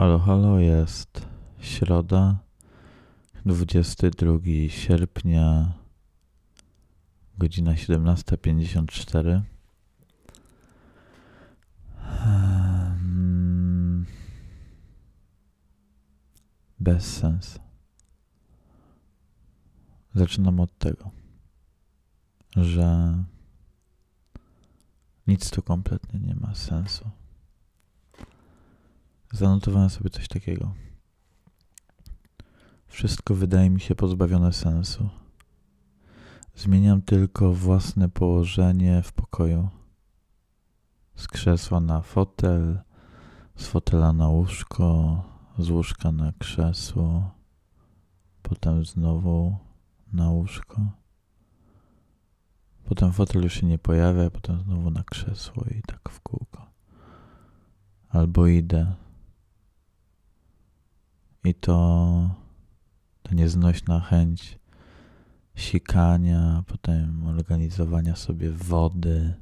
Halo, 0.00 0.18
halo, 0.18 0.58
jest 0.58 1.28
środa, 1.58 2.38
22 3.46 4.38
sierpnia, 4.68 5.72
godzina 7.38 7.72
17.54. 7.72 9.40
Hmm. 11.98 12.86
Bez 16.78 17.16
sens. 17.16 17.58
Zaczynam 20.14 20.60
od 20.60 20.78
tego, 20.78 21.10
że 22.56 23.14
nic 25.26 25.50
tu 25.50 25.62
kompletnie 25.62 26.20
nie 26.20 26.34
ma 26.34 26.54
sensu 26.54 27.19
zanotowałem 29.32 29.90
sobie 29.90 30.10
coś 30.10 30.28
takiego. 30.28 30.74
Wszystko 32.86 33.34
wydaje 33.34 33.70
mi 33.70 33.80
się 33.80 33.94
pozbawione 33.94 34.52
sensu. 34.52 35.08
Zmieniam 36.56 37.02
tylko 37.02 37.52
własne 37.52 38.08
położenie 38.08 39.02
w 39.02 39.12
pokoju. 39.12 39.68
Z 41.16 41.28
krzesła 41.28 41.80
na 41.80 42.00
fotel, 42.00 42.80
z 43.56 43.66
fotela 43.66 44.12
na 44.12 44.28
łóżko, 44.28 45.22
z 45.58 45.70
łóżka 45.70 46.12
na 46.12 46.32
krzesło, 46.38 47.30
potem 48.42 48.84
znowu 48.84 49.56
na 50.12 50.30
łóżko. 50.30 50.86
Potem 52.84 53.12
fotel 53.12 53.42
już 53.42 53.54
się 53.54 53.66
nie 53.66 53.78
pojawia, 53.78 54.30
potem 54.30 54.60
znowu 54.60 54.90
na 54.90 55.02
krzesło 55.02 55.64
i 55.64 55.82
tak 55.86 56.08
w 56.08 56.20
kółko. 56.20 56.66
Albo 58.08 58.46
idę 58.46 58.94
i 61.44 61.54
to 61.54 62.30
ta 63.22 63.34
nieznośna 63.34 64.00
chęć 64.00 64.58
sikania, 65.54 66.64
potem 66.66 67.26
organizowania 67.26 68.16
sobie 68.16 68.50
wody, 68.50 69.34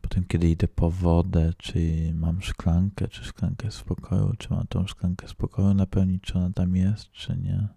potem 0.00 0.24
kiedy 0.24 0.50
idę 0.50 0.68
po 0.68 0.90
wodę, 0.90 1.52
czy 1.58 2.10
mam 2.14 2.42
szklankę, 2.42 3.08
czy 3.08 3.24
szklankę 3.24 3.66
jest 3.66 3.78
w 3.78 3.84
pokoju, 3.84 4.32
czy 4.38 4.50
mam 4.50 4.66
tą 4.66 4.86
szklankę 4.86 5.28
z 5.28 5.34
pokoju 5.34 5.74
napełnić, 5.74 6.22
czy 6.22 6.38
ona 6.38 6.52
tam 6.52 6.76
jest, 6.76 7.10
czy 7.10 7.36
nie. 7.36 7.68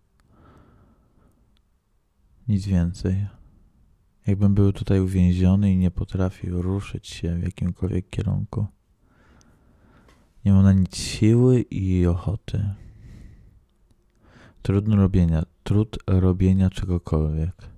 Nic 2.47 2.65
więcej. 2.65 3.27
Jakbym 4.27 4.53
był 4.53 4.73
tutaj 4.73 4.99
uwięziony 4.99 5.73
i 5.73 5.77
nie 5.77 5.91
potrafił 5.91 6.61
ruszyć 6.61 7.07
się 7.07 7.35
w 7.35 7.43
jakimkolwiek 7.43 8.09
kierunku. 8.09 8.65
Nie 10.45 10.53
mam 10.53 10.63
na 10.63 10.73
nic 10.73 10.95
siły 10.95 11.61
i 11.61 12.07
ochoty. 12.07 12.75
Trudno 14.61 14.95
robienia, 14.95 15.43
trud 15.63 15.97
robienia 16.07 16.69
czegokolwiek. 16.69 17.69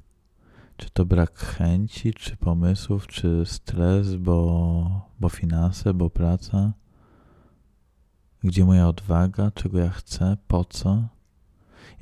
Czy 0.77 0.89
to 0.89 1.05
brak 1.05 1.37
chęci, 1.37 2.13
czy 2.13 2.37
pomysłów, 2.37 3.07
czy 3.07 3.43
stres, 3.45 4.15
bo, 4.15 5.09
bo 5.19 5.29
finanse, 5.29 5.93
bo 5.93 6.09
praca? 6.09 6.73
Gdzie 8.43 8.65
moja 8.65 8.87
odwaga, 8.87 9.51
czego 9.51 9.79
ja 9.79 9.89
chcę, 9.89 10.37
po 10.47 10.65
co? 10.65 11.07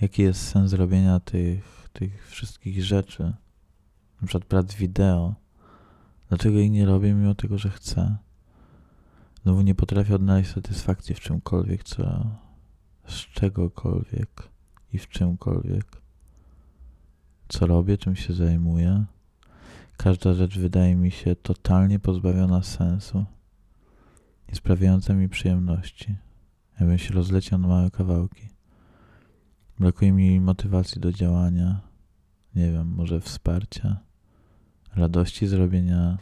Jaki 0.02 0.22
jest 0.22 0.48
sens 0.48 0.74
robienia 0.74 1.20
tych, 1.20 1.90
tych 1.94 2.28
wszystkich 2.28 2.84
rzeczy? 2.84 3.24
Na 4.22 4.28
przykład 4.28 4.46
prac 4.46 4.74
wideo. 4.74 5.36
Dlaczego 6.30 6.58
jej 6.58 6.72
nie 6.72 6.86
robię, 6.86 7.14
mimo 7.14 7.36
tego, 7.36 7.58
że 7.58 7.70
chcę? 7.70 8.18
Znowu 9.44 9.62
nie 9.62 9.76
potrafię 9.76 10.16
odnaleźć 10.16 10.52
satysfakcji 10.52 11.16
w 11.16 11.20
czymkolwiek, 11.20 11.84
co 11.84 12.28
z 13.08 13.16
czegokolwiek 13.16 14.52
i 14.94 14.98
w 14.98 15.08
czymkolwiek. 15.08 16.02
Co 17.48 17.66
robię, 17.68 17.98
czym 17.98 18.16
się 18.16 18.34
zajmuję. 18.34 19.06
Każda 19.98 20.34
rzecz 20.34 20.60
wydaje 20.60 20.96
mi 20.96 21.12
się 21.12 21.36
totalnie 21.36 22.00
pozbawiona 22.00 22.64
sensu 22.64 23.26
i 24.48 24.56
sprawiająca 24.56 25.14
mi 25.14 25.30
przyjemności. 25.30 26.16
Jakbym 26.80 26.98
się 26.98 27.14
rozleciał 27.14 27.60
na 27.60 27.68
małe 27.68 27.92
kawałki. 27.92 28.50
Brakuje 29.80 30.12
mi 30.12 30.42
motywacji 30.42 31.02
do 31.02 31.12
działania, 31.12 31.82
nie 32.56 32.72
wiem, 32.72 32.88
może 32.88 33.20
wsparcia, 33.22 34.00
radości 34.96 35.48
zrobienia. 35.48 36.18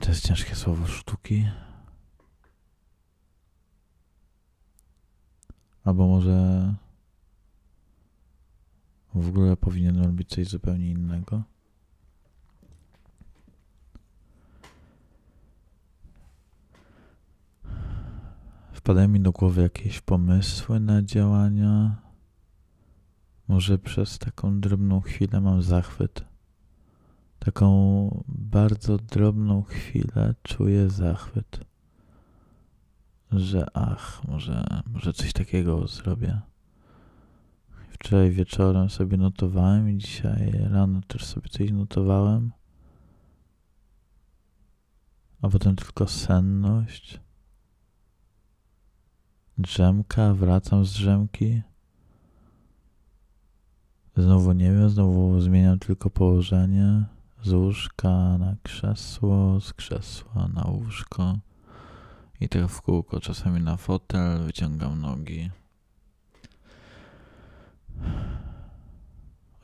To 0.00 0.08
jest 0.08 0.26
ciężkie 0.26 0.54
słowo 0.54 0.86
sztuki. 0.86 1.46
Albo 5.84 6.06
może 6.06 6.74
w 9.14 9.28
ogóle 9.28 9.56
powinien 9.56 10.02
robić 10.02 10.28
coś 10.28 10.48
zupełnie 10.48 10.90
innego. 10.90 11.42
Wpadają 18.72 19.08
mi 19.08 19.20
do 19.20 19.32
głowy 19.32 19.62
jakieś 19.62 20.00
pomysły 20.00 20.80
na 20.80 21.02
działania. 21.02 21.96
Może 23.48 23.78
przez 23.78 24.18
taką 24.18 24.60
drobną 24.60 25.00
chwilę 25.00 25.40
mam 25.40 25.62
zachwyt. 25.62 26.24
Taką 27.38 28.24
bardzo 28.28 28.98
drobną 28.98 29.62
chwilę 29.62 30.34
czuję 30.42 30.90
zachwyt 30.90 31.69
że 33.32 33.66
ach, 33.74 34.22
może, 34.28 34.64
może 34.86 35.12
coś 35.12 35.32
takiego 35.32 35.86
zrobię. 35.86 36.40
Wczoraj 37.90 38.30
wieczorem 38.30 38.90
sobie 38.90 39.16
notowałem 39.16 39.90
i 39.90 39.98
dzisiaj 39.98 40.50
rano 40.70 41.00
też 41.08 41.24
sobie 41.24 41.48
coś 41.48 41.70
notowałem. 41.70 42.52
A 45.42 45.48
potem 45.48 45.76
tylko 45.76 46.06
senność. 46.06 47.20
Drzemka, 49.58 50.34
wracam 50.34 50.84
z 50.84 50.92
drzemki. 50.92 51.62
Znowu 54.16 54.52
nie 54.52 54.72
wiem, 54.72 54.90
znowu 54.90 55.40
zmieniam 55.40 55.78
tylko 55.78 56.10
położenie. 56.10 57.04
Z 57.42 57.52
łóżka 57.52 58.38
na 58.38 58.56
krzesło, 58.62 59.60
z 59.60 59.72
krzesła 59.72 60.48
na 60.48 60.64
łóżko. 60.64 61.38
I 62.40 62.48
tak 62.48 62.68
w 62.68 62.82
kółko, 62.82 63.20
czasami 63.20 63.60
na 63.60 63.76
fotel, 63.76 64.44
wyciągam 64.44 65.00
nogi. 65.00 65.50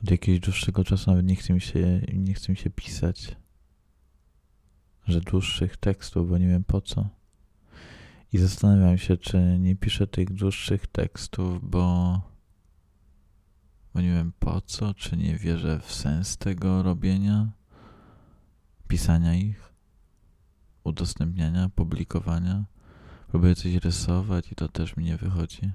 Od 0.03 0.11
jakiegoś 0.11 0.39
dłuższego 0.39 0.83
czasu 0.83 1.09
nawet 1.09 1.25
nie 1.25 1.35
chce 1.35 1.53
mi 1.53 1.61
się, 1.61 2.01
nie 2.13 2.33
chce 2.33 2.51
mi 2.51 2.57
się 2.57 2.69
pisać, 2.69 3.35
że 5.07 5.21
dłuższych 5.21 5.77
tekstów, 5.77 6.29
bo 6.29 6.37
nie 6.37 6.47
wiem 6.47 6.63
po 6.63 6.81
co. 6.81 7.09
I 8.33 8.37
zastanawiam 8.37 8.97
się, 8.97 9.17
czy 9.17 9.57
nie 9.59 9.75
piszę 9.75 10.07
tych 10.07 10.33
dłuższych 10.33 10.87
tekstów, 10.87 11.69
bo, 11.69 12.21
bo 13.93 14.01
nie 14.01 14.13
wiem 14.13 14.31
po 14.39 14.61
co, 14.61 14.93
czy 14.93 15.17
nie 15.17 15.37
wierzę 15.37 15.79
w 15.79 15.93
sens 15.93 16.37
tego 16.37 16.83
robienia, 16.83 17.51
pisania 18.87 19.35
ich 19.35 19.66
udostępniania, 20.87 21.69
publikowania. 21.69 22.63
Próbuję 23.27 23.55
coś 23.55 23.73
rysować 23.73 24.51
i 24.51 24.55
to 24.55 24.67
też 24.67 24.97
mi 24.97 25.03
nie 25.03 25.17
wychodzi. 25.17 25.71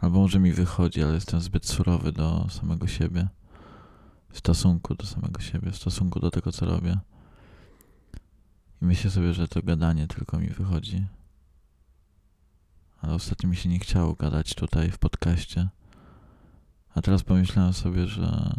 Albo 0.00 0.18
może 0.18 0.38
mi 0.38 0.52
wychodzi, 0.52 1.02
ale 1.02 1.14
jestem 1.14 1.40
zbyt 1.40 1.66
surowy 1.66 2.12
do 2.12 2.46
samego 2.50 2.86
siebie. 2.86 3.28
W 4.28 4.38
stosunku 4.38 4.94
do 4.94 5.06
samego 5.06 5.40
siebie, 5.40 5.70
w 5.70 5.76
stosunku 5.76 6.20
do 6.20 6.30
tego, 6.30 6.52
co 6.52 6.66
robię. 6.66 6.98
I 8.82 8.84
myślę 8.84 9.10
sobie, 9.10 9.34
że 9.34 9.48
to 9.48 9.62
gadanie 9.62 10.06
tylko 10.06 10.38
mi 10.38 10.48
wychodzi. 10.48 11.06
Ale 13.00 13.14
ostatnio 13.14 13.48
mi 13.48 13.56
się 13.56 13.68
nie 13.68 13.78
chciało 13.78 14.14
gadać 14.14 14.54
tutaj 14.54 14.90
w 14.90 14.98
podcaście. 14.98 15.68
A 16.94 17.02
teraz 17.02 17.22
pomyślałem 17.22 17.72
sobie, 17.72 18.06
że 18.06 18.54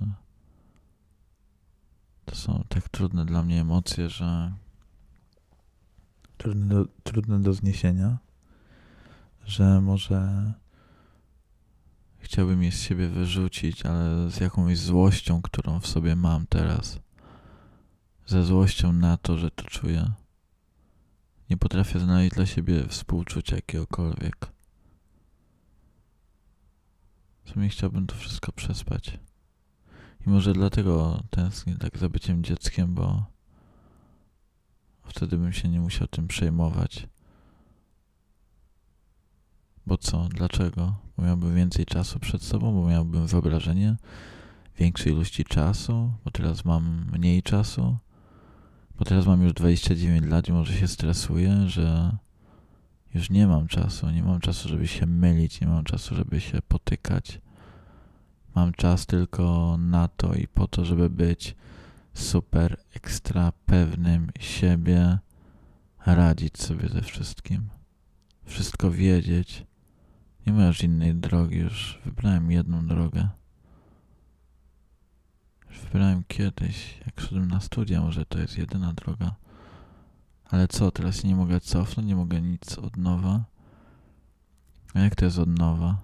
to 2.26 2.36
są 2.36 2.64
tak 2.70 2.90
trudne 2.90 3.26
dla 3.26 3.44
mnie 3.44 3.62
emocje, 3.62 4.10
że 4.10 4.54
trudne 6.42 6.76
do, 6.76 6.86
trudne 7.04 7.42
do 7.42 7.54
zniesienia, 7.54 8.18
że 9.46 9.82
może 9.82 10.54
chciałbym 12.20 12.64
je 12.64 12.72
z 12.72 12.82
siebie 12.82 13.08
wyrzucić, 13.08 13.86
ale 13.86 14.30
z 14.32 14.40
jakąś 14.40 14.78
złością, 14.78 15.42
którą 15.42 15.80
w 15.80 15.88
sobie 15.88 16.16
mam 16.16 16.48
teraz. 16.48 17.00
Ze 18.26 18.44
złością 18.44 18.94
na 18.94 19.18
to, 19.18 19.38
że 19.38 19.52
to 19.52 19.64
czuję. 19.64 20.12
Nie 21.50 21.58
potrafię 21.58 22.00
znaleźć 22.00 22.36
dla 22.36 22.46
siebie 22.46 22.88
współczucia 22.88 23.56
jakiegokolwiek. 23.56 24.48
W 27.44 27.50
sumie 27.50 27.70
chciałbym 27.70 28.08
to 28.08 28.16
wszystko 28.16 28.52
przespać. 28.52 29.20
I 30.28 30.30
może 30.30 30.54
dlatego 30.54 31.24
tęsknię 31.30 31.76
tak 31.76 31.98
za 31.98 32.10
byciem 32.10 32.44
dzieckiem, 32.44 32.96
bo 32.96 33.26
Wtedy 35.04 35.38
bym 35.38 35.54
się 35.54 35.70
nie 35.70 35.80
musiał 35.80 36.08
tym 36.08 36.28
przejmować. 36.28 37.08
Bo 39.86 39.98
co? 39.98 40.30
Dlaczego? 40.30 40.96
Bo 41.18 41.24
miałbym 41.24 41.56
więcej 41.56 41.86
czasu 41.86 42.20
przed 42.20 42.44
sobą, 42.44 42.74
bo 42.74 42.90
miałbym 42.90 43.28
wyobrażenie 43.28 43.96
większej 44.78 45.14
ilości 45.14 45.44
czasu, 45.44 46.12
bo 46.26 46.32
teraz 46.32 46.66
mam 46.66 47.06
mniej 47.12 47.44
czasu, 47.44 47.98
bo 48.96 49.06
teraz 49.06 49.26
mam 49.26 49.44
już 49.44 49.54
29 49.54 50.26
lat 50.26 50.48
i 50.48 50.52
może 50.52 50.74
się 50.74 50.88
stresuję, 50.88 51.68
że 51.68 52.18
już 53.14 53.30
nie 53.30 53.48
mam 53.48 53.68
czasu, 53.68 54.10
nie 54.10 54.24
mam 54.24 54.40
czasu, 54.40 54.70
żeby 54.70 54.88
się 54.88 55.06
mylić, 55.06 55.62
nie 55.62 55.68
mam 55.68 55.84
czasu, 55.84 56.16
żeby 56.16 56.42
się 56.42 56.62
potykać. 56.62 57.42
Mam 58.56 58.74
czas 58.74 59.06
tylko 59.06 59.78
na 59.78 60.08
to 60.08 60.34
i 60.34 60.48
po 60.48 60.68
to, 60.68 60.86
żeby 60.86 61.10
być 61.10 61.56
super 62.14 62.78
ekstra 62.94 63.52
pewnym 63.66 64.32
siebie, 64.40 65.20
radzić 66.06 66.62
sobie 66.62 66.90
ze 66.90 67.02
wszystkim, 67.02 67.70
wszystko 68.46 68.92
wiedzieć. 68.92 69.66
Nie 70.48 70.54
masz 70.54 70.84
innej 70.84 71.16
drogi, 71.16 71.58
już 71.58 72.00
wybrałem 72.06 72.52
jedną 72.52 72.88
drogę. 72.88 73.30
Już 75.70 75.80
wybrałem 75.80 76.24
kiedyś, 76.28 77.00
jak 77.06 77.22
szedłem 77.22 77.48
na 77.48 77.60
studia, 77.60 78.02
może 78.02 78.26
to 78.26 78.40
jest 78.40 78.58
jedyna 78.58 78.94
droga. 78.94 79.36
Ale 80.46 80.68
co, 80.68 80.92
teraz 80.92 81.24
nie 81.24 81.36
mogę 81.36 81.60
cofnąć, 81.60 82.08
nie 82.08 82.16
mogę 82.16 82.42
nic 82.42 82.78
od 82.78 82.98
nowa. 82.98 83.44
A 84.94 85.00
jak 85.00 85.16
to 85.16 85.26
jest 85.26 85.40
od 85.40 85.50
nowa? 85.50 86.02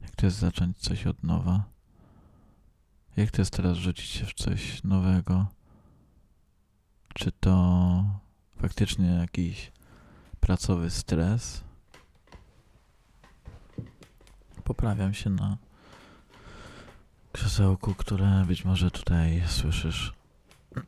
Jak 0.00 0.16
to 0.16 0.26
jest 0.26 0.38
zacząć 0.38 0.78
coś 0.78 1.06
od 1.06 1.22
nowa? 1.22 1.73
Jak 3.16 3.30
to 3.30 3.42
jest 3.42 3.52
teraz 3.52 3.76
rzucić 3.76 4.06
się 4.06 4.26
w 4.26 4.34
coś 4.34 4.84
nowego? 4.84 5.46
Czy 7.14 7.32
to 7.32 8.04
faktycznie 8.56 9.06
jakiś 9.06 9.72
pracowy 10.40 10.90
stres? 10.90 11.64
Poprawiam 14.64 15.14
się 15.14 15.30
na 15.30 15.58
krzesełku, 17.32 17.94
które 17.94 18.44
być 18.46 18.64
może 18.64 18.90
tutaj 18.90 19.42
słyszysz, 19.46 20.12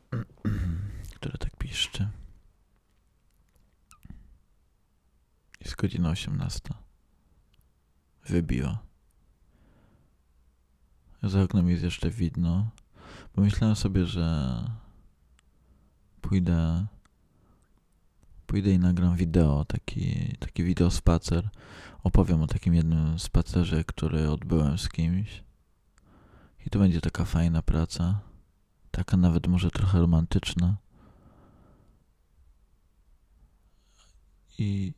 które 1.16 1.38
tak 1.38 1.56
piszczy. 1.56 2.08
Jest 5.60 5.76
godzina 5.76 6.10
18. 6.10 6.60
Wybiła. 8.24 8.85
Za 11.28 11.42
oknem 11.42 11.70
jest 11.70 11.82
jeszcze 11.82 12.10
widno. 12.10 12.70
Pomyślałem 13.32 13.76
sobie, 13.76 14.06
że 14.06 14.56
pójdę 16.20 16.86
pójdę 18.46 18.70
i 18.70 18.78
nagram 18.78 19.16
wideo, 19.16 19.64
taki, 19.64 20.36
taki 20.38 20.64
wideo 20.64 20.90
spacer. 20.90 21.48
Opowiem 22.02 22.42
o 22.42 22.46
takim 22.46 22.74
jednym 22.74 23.18
spacerze, 23.18 23.84
który 23.84 24.30
odbyłem 24.30 24.78
z 24.78 24.88
kimś. 24.88 25.44
I 26.66 26.70
to 26.70 26.78
będzie 26.78 27.00
taka 27.00 27.24
fajna 27.24 27.62
praca. 27.62 28.20
Taka 28.90 29.16
nawet 29.16 29.46
może 29.46 29.70
trochę 29.70 30.00
romantyczna. 30.00 30.76
I 34.58 34.94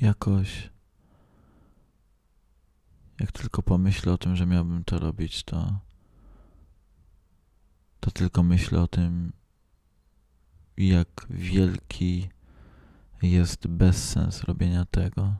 jakoś 0.00 0.71
jak 3.22 3.32
tylko 3.32 3.62
pomyślę 3.62 4.12
o 4.12 4.18
tym, 4.18 4.36
że 4.36 4.46
miałbym 4.46 4.84
to 4.84 4.98
robić, 4.98 5.42
to 5.44 5.80
to 8.00 8.10
tylko 8.10 8.42
myślę 8.42 8.82
o 8.82 8.88
tym, 8.88 9.32
jak 10.76 11.26
wielki 11.30 12.28
jest 13.22 13.66
bezsens 13.66 14.42
robienia 14.42 14.84
tego. 14.84 15.34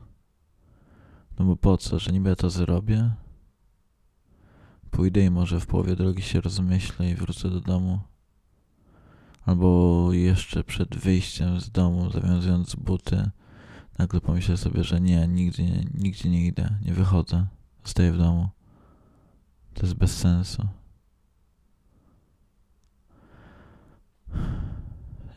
No 1.39 1.45
bo 1.45 1.57
po 1.57 1.77
co, 1.77 1.99
że 1.99 2.13
niby 2.13 2.29
ja 2.29 2.37
to 2.37 2.51
zrobię? 2.51 3.11
Pójdę 4.91 5.25
i 5.25 5.31
może 5.31 5.61
w 5.61 5.67
połowie 5.67 5.97
drogi 5.97 6.23
się 6.23 6.41
rozmyślę 6.41 7.11
i 7.11 7.15
wrócę 7.15 7.51
do 7.51 7.61
domu. 7.61 8.01
Albo 9.45 10.09
jeszcze 10.13 10.65
przed 10.65 10.97
wyjściem 10.97 11.61
z 11.61 11.71
domu, 11.71 12.11
zawiązując 12.11 12.75
buty, 12.75 13.31
nagle 13.99 14.21
pomyślę 14.21 14.57
sobie, 14.57 14.85
że 14.85 15.01
nie, 15.01 15.29
nigdzie, 15.29 15.85
nigdzie 15.95 16.29
nie 16.29 16.47
idę, 16.47 16.79
nie 16.85 16.95
wychodzę, 16.95 17.47
zostaję 17.85 18.13
w 18.13 18.19
domu. 18.19 18.49
To 19.75 19.83
jest 19.83 19.95
bez 19.95 20.19
sensu. 20.19 20.69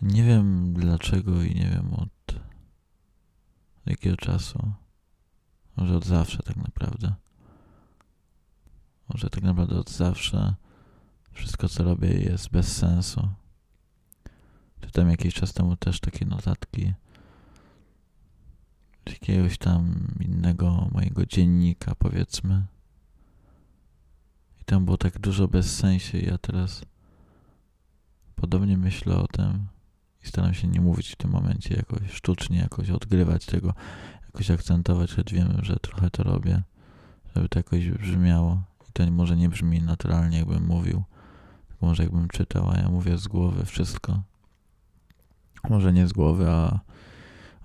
Nie 0.02 0.24
wiem 0.24 0.74
dlaczego 0.74 1.44
i 1.44 1.56
nie 1.56 1.70
wiem 1.70 1.94
od 1.94 2.36
jakiego 3.86 4.18
czasu. 4.18 4.72
Może 5.78 5.98
od 5.98 6.06
zawsze 6.06 6.44
tak 6.44 6.56
naprawdę. 6.56 7.14
Może 9.10 9.30
tak 9.30 9.44
naprawdę 9.44 9.80
od 9.80 9.90
zawsze 9.90 10.56
wszystko 11.32 11.70
co 11.70 11.84
robię 11.84 12.10
jest 12.10 12.50
bez 12.50 12.78
sensu. 12.78 13.30
Czytam 14.82 15.10
jakiś 15.10 15.34
czas 15.34 15.54
temu 15.54 15.76
też 15.76 16.00
takie 16.00 16.26
notatki 16.26 16.94
z 19.10 19.12
jakiegoś 19.12 19.58
tam 19.58 20.08
innego 20.20 20.88
mojego 20.92 21.26
dziennika 21.26 21.96
powiedzmy. 21.96 22.66
I 24.62 24.66
tam 24.66 24.86
było 24.86 24.98
tak 24.98 25.20
dużo 25.20 25.48
bez 25.48 25.76
sensu 25.76 26.18
ja 26.18 26.38
teraz 26.38 26.86
podobnie 28.36 28.78
myślę 28.78 29.16
o 29.16 29.28
tym 29.28 29.68
i 30.24 30.28
staram 30.28 30.54
się 30.54 30.68
nie 30.68 30.82
mówić 30.82 31.12
w 31.12 31.16
tym 31.16 31.32
momencie 31.32 31.76
jakoś 31.76 32.12
sztucznie, 32.12 32.58
jakoś 32.58 32.90
odgrywać 32.90 33.46
tego, 33.46 33.74
jakoś 34.26 34.52
akcentować, 34.52 35.14
choć 35.14 35.34
wiem, 35.34 35.60
że 35.62 35.76
trochę 35.76 36.10
to 36.10 36.24
robię, 36.24 36.62
żeby 37.36 37.50
to 37.50 37.60
jakoś 37.60 37.90
brzmiało. 37.90 38.64
I 38.90 38.92
to 38.94 39.12
może 39.12 39.38
nie 39.38 39.50
brzmi 39.50 39.82
naturalnie, 39.82 40.38
jakbym 40.38 40.66
mówił, 40.66 41.04
może 41.82 42.04
jakbym 42.04 42.28
czytał, 42.28 42.70
a 42.72 42.78
ja 42.78 42.90
mówię 42.90 43.18
z 43.18 43.28
głowy 43.28 43.66
wszystko. 43.66 44.22
Może 45.70 45.94
nie 45.94 46.08
z 46.08 46.14
głowy, 46.14 46.50
a, 46.50 46.80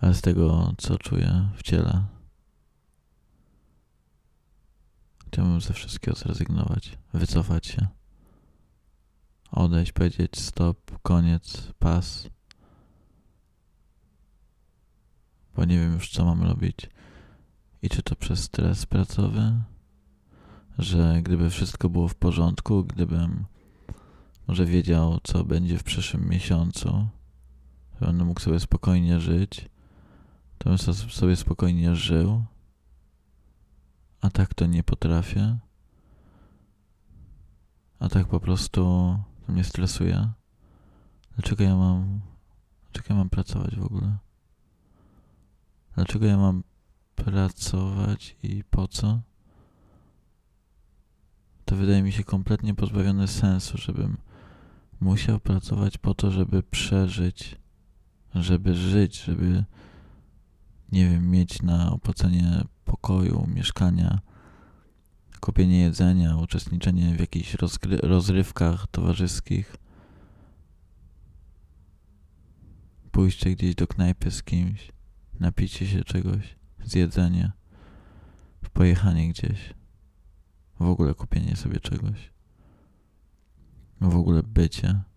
a 0.01 0.13
z 0.13 0.21
tego, 0.21 0.73
co 0.79 0.99
czuję 0.99 1.49
w 1.57 1.63
ciele. 1.63 2.05
Chciałbym 5.27 5.61
ze 5.61 5.75
wszystkiego 5.75 6.17
zrezygnować, 6.17 6.99
wycofać 7.13 7.67
się, 7.67 7.87
odejść, 9.51 9.93
powiedzieć 9.93 10.41
stop, 10.41 10.99
koniec, 11.03 11.73
pas. 11.79 12.29
bo 15.57 15.65
nie 15.65 15.79
wiem 15.79 15.93
już 15.93 16.11
co 16.11 16.25
mam 16.25 16.43
robić. 16.43 16.77
I 17.83 17.89
czy 17.89 18.03
to 18.03 18.17
przez 18.17 18.43
stres 18.43 18.87
pracowy, 18.87 19.53
że 20.79 21.21
gdyby 21.23 21.51
wszystko 21.51 21.89
było 21.89 22.09
w 22.09 22.15
porządku, 22.15 22.85
gdybym 22.85 23.45
może 24.47 24.67
wiedział, 24.67 25.19
co 25.23 25.45
będzie 25.45 25.79
w 25.79 25.83
przyszłym 25.83 26.29
miesiącu, 26.29 27.09
że 28.01 28.07
będę 28.07 28.25
mógł 28.25 28.41
sobie 28.41 28.61
spokojnie 28.61 29.21
żyć, 29.21 29.69
to 30.65 30.71
bym 30.71 30.79
sobie 31.11 31.37
spokojnie 31.37 31.97
żył, 31.97 32.45
a 34.21 34.31
tak 34.31 34.55
to 34.55 34.67
nie 34.67 34.83
potrafię. 34.83 35.59
A 37.99 38.09
tak 38.09 38.27
po 38.27 38.41
prostu 38.41 38.71
to 39.47 39.53
mnie 39.53 39.65
stresuje. 39.65 40.29
Dlaczego 41.37 41.65
ja 41.65 41.77
mam, 41.77 42.21
dlaczego 42.93 43.15
ja 43.15 43.19
mam 43.19 43.31
pracować 43.31 43.77
w 43.77 43.85
ogóle? 43.85 44.17
Dlaczego 45.95 46.27
ja 46.27 46.37
mam 46.37 46.63
pracować 47.17 48.37
i 48.43 48.65
po 48.65 48.89
co? 48.89 49.21
To 51.65 51.77
wydaje 51.77 52.03
mi 52.03 52.13
się 52.13 52.25
kompletnie 52.25 52.75
pozbawione 52.75 53.29
sensu, 53.29 53.79
żebym 53.79 54.17
musiał 55.01 55.41
pracować 55.41 55.99
po 55.99 56.15
to, 56.15 56.31
żeby 56.31 56.63
przeżyć, 56.63 57.57
żeby 58.35 58.75
żyć, 58.75 59.23
żeby, 59.23 59.65
nie 60.93 61.09
wiem, 61.11 61.31
mieć 61.31 61.63
na 61.63 61.93
opłacenie 61.93 62.65
pokoju, 62.85 63.47
mieszkania, 63.55 64.21
kupienie 65.41 65.81
jedzenia, 65.81 66.37
uczestniczenie 66.37 67.15
w 67.15 67.21
jakichś 67.21 67.57
rozrywkach 68.03 68.87
towarzyskich, 68.87 69.77
pójście 73.11 73.51
gdzieś 73.51 73.75
do 73.75 73.87
knajpy 73.87 74.31
z 74.31 74.43
kimś 74.43 74.93
napicie 75.41 75.87
się 75.87 76.05
czegoś, 76.05 76.57
zjedzenie, 76.85 77.53
pojechanie 78.73 79.29
gdzieś, 79.29 79.75
w 80.81 80.83
ogóle 80.83 81.15
kupienie 81.15 81.57
sobie 81.57 81.81
czegoś, 81.81 82.33
w 84.01 84.17
ogóle 84.17 84.43
bycie. 84.43 85.10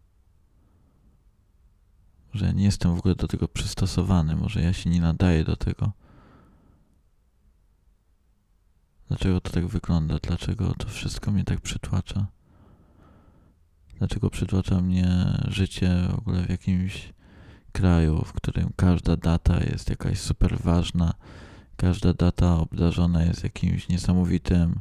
Może 2.33 2.45
ja 2.45 2.51
nie 2.51 2.63
jestem 2.63 2.95
w 2.95 2.99
ogóle 2.99 3.15
do 3.15 3.27
tego 3.27 3.47
przystosowany, 3.47 4.35
może 4.35 4.61
ja 4.61 4.73
się 4.73 4.89
nie 4.89 5.01
nadaję 5.01 5.43
do 5.43 5.55
tego. 5.55 5.91
Dlaczego 9.07 9.41
to 9.41 9.51
tak 9.51 9.67
wygląda? 9.67 10.17
Dlaczego 10.21 10.73
to 10.73 10.87
wszystko 10.87 11.31
mnie 11.31 11.43
tak 11.43 11.61
przytłacza? 11.61 12.27
Dlaczego 13.97 14.29
przytłacza 14.29 14.81
mnie 14.81 15.07
życie 15.47 16.07
w 16.11 16.19
ogóle 16.19 16.43
w 16.43 16.49
jakimś 16.49 17.13
kraju, 17.71 18.23
w 18.25 18.33
którym 18.33 18.69
każda 18.75 19.17
data 19.17 19.63
jest 19.63 19.89
jakaś 19.89 20.19
super 20.19 20.57
ważna, 20.57 21.13
każda 21.77 22.13
data 22.13 22.57
obdarzona 22.57 23.23
jest 23.23 23.43
jakimś 23.43 23.89
niesamowitym 23.89 24.79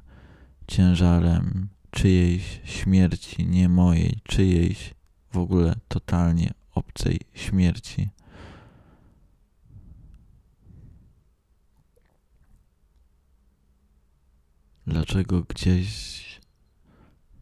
ciężarem 0.67 1.69
czyjejś 1.91 2.61
śmierci, 2.65 3.47
nie 3.47 3.69
mojej, 3.69 4.21
czyjejś 4.25 4.95
w 5.33 5.39
ogóle 5.39 5.75
totalnie 5.89 6.62
obcej 6.75 7.21
śmierci. 7.35 8.11
Dlaczego 14.87 15.43
gdzieś, 15.43 16.41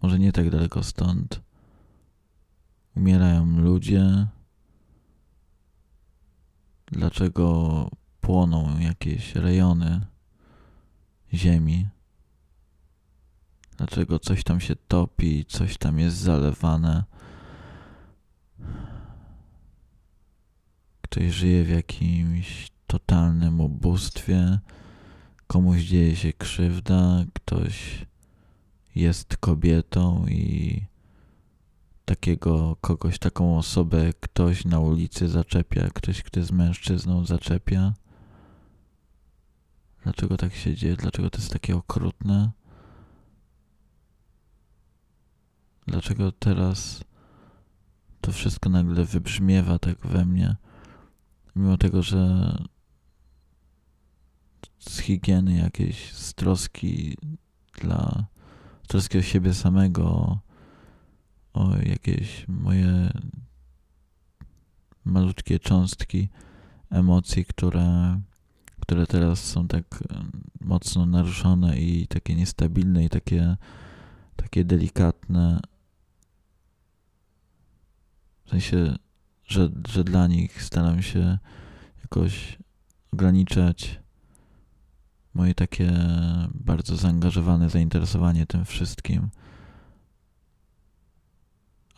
może 0.02 0.18
nie 0.18 0.32
tak 0.32 0.50
daleko 0.50 0.82
stąd, 0.82 1.40
umierają 2.96 3.60
ludzie? 3.60 4.26
Dlaczego 6.86 7.90
płoną 8.20 8.78
jakieś 8.78 9.34
rejony 9.34 10.06
ziemi? 11.34 11.88
Dlaczego 13.76 14.18
coś 14.18 14.44
tam 14.44 14.60
się 14.60 14.76
topi, 14.76 15.44
coś 15.44 15.78
tam 15.78 15.98
jest 15.98 16.16
zalewane? 16.16 17.04
Ktoś 21.10 21.32
żyje 21.32 21.64
w 21.64 21.68
jakimś 21.68 22.70
totalnym 22.86 23.60
ubóstwie, 23.60 24.58
komuś 25.46 25.80
dzieje 25.80 26.16
się 26.16 26.32
krzywda, 26.32 27.24
ktoś 27.34 28.06
jest 28.94 29.36
kobietą 29.36 30.26
i 30.28 30.82
takiego 32.04 32.76
kogoś, 32.80 33.18
taką 33.18 33.58
osobę 33.58 34.12
ktoś 34.20 34.64
na 34.64 34.80
ulicy 34.80 35.28
zaczepia, 35.28 35.88
ktoś, 35.94 36.22
kto 36.22 36.40
jest 36.40 36.52
mężczyzną 36.52 37.24
zaczepia. 37.26 37.94
Dlaczego 40.02 40.36
tak 40.36 40.54
się 40.54 40.74
dzieje? 40.74 40.96
Dlaczego 40.96 41.30
to 41.30 41.38
jest 41.38 41.52
takie 41.52 41.76
okrutne? 41.76 42.50
Dlaczego 45.86 46.32
teraz 46.32 47.04
to 48.20 48.32
wszystko 48.32 48.70
nagle 48.70 49.04
wybrzmiewa 49.04 49.78
tak 49.78 50.06
we 50.06 50.24
mnie, 50.24 50.56
mimo 51.56 51.78
tego, 51.78 52.02
że 52.02 52.52
z 54.78 54.98
higieny 54.98 55.56
jakiejś, 55.56 56.12
z 56.12 56.34
troski 56.34 57.16
dla, 57.80 58.26
troski 58.88 59.18
o 59.18 59.22
siebie 59.22 59.54
samego, 59.54 60.38
o 61.52 61.76
jakieś 61.76 62.48
moje 62.48 63.10
malutkie 65.04 65.58
cząstki 65.58 66.28
emocji, 66.90 67.44
które, 67.44 68.20
które 68.80 69.06
teraz 69.06 69.44
są 69.44 69.68
tak 69.68 70.04
mocno 70.60 71.06
naruszone 71.06 71.78
i 71.78 72.06
takie 72.06 72.34
niestabilne 72.34 73.04
i 73.04 73.08
takie, 73.08 73.56
takie 74.36 74.64
delikatne. 74.64 75.60
W 78.44 78.50
sensie, 78.50 78.96
że, 79.50 79.68
że 79.88 80.04
dla 80.04 80.26
nich 80.26 80.62
staram 80.62 81.02
się 81.02 81.38
jakoś 82.02 82.58
ograniczać 83.12 84.00
moje 85.34 85.54
takie 85.54 85.92
bardzo 86.54 86.96
zaangażowane 86.96 87.70
zainteresowanie 87.70 88.46
tym 88.46 88.64
wszystkim. 88.64 89.30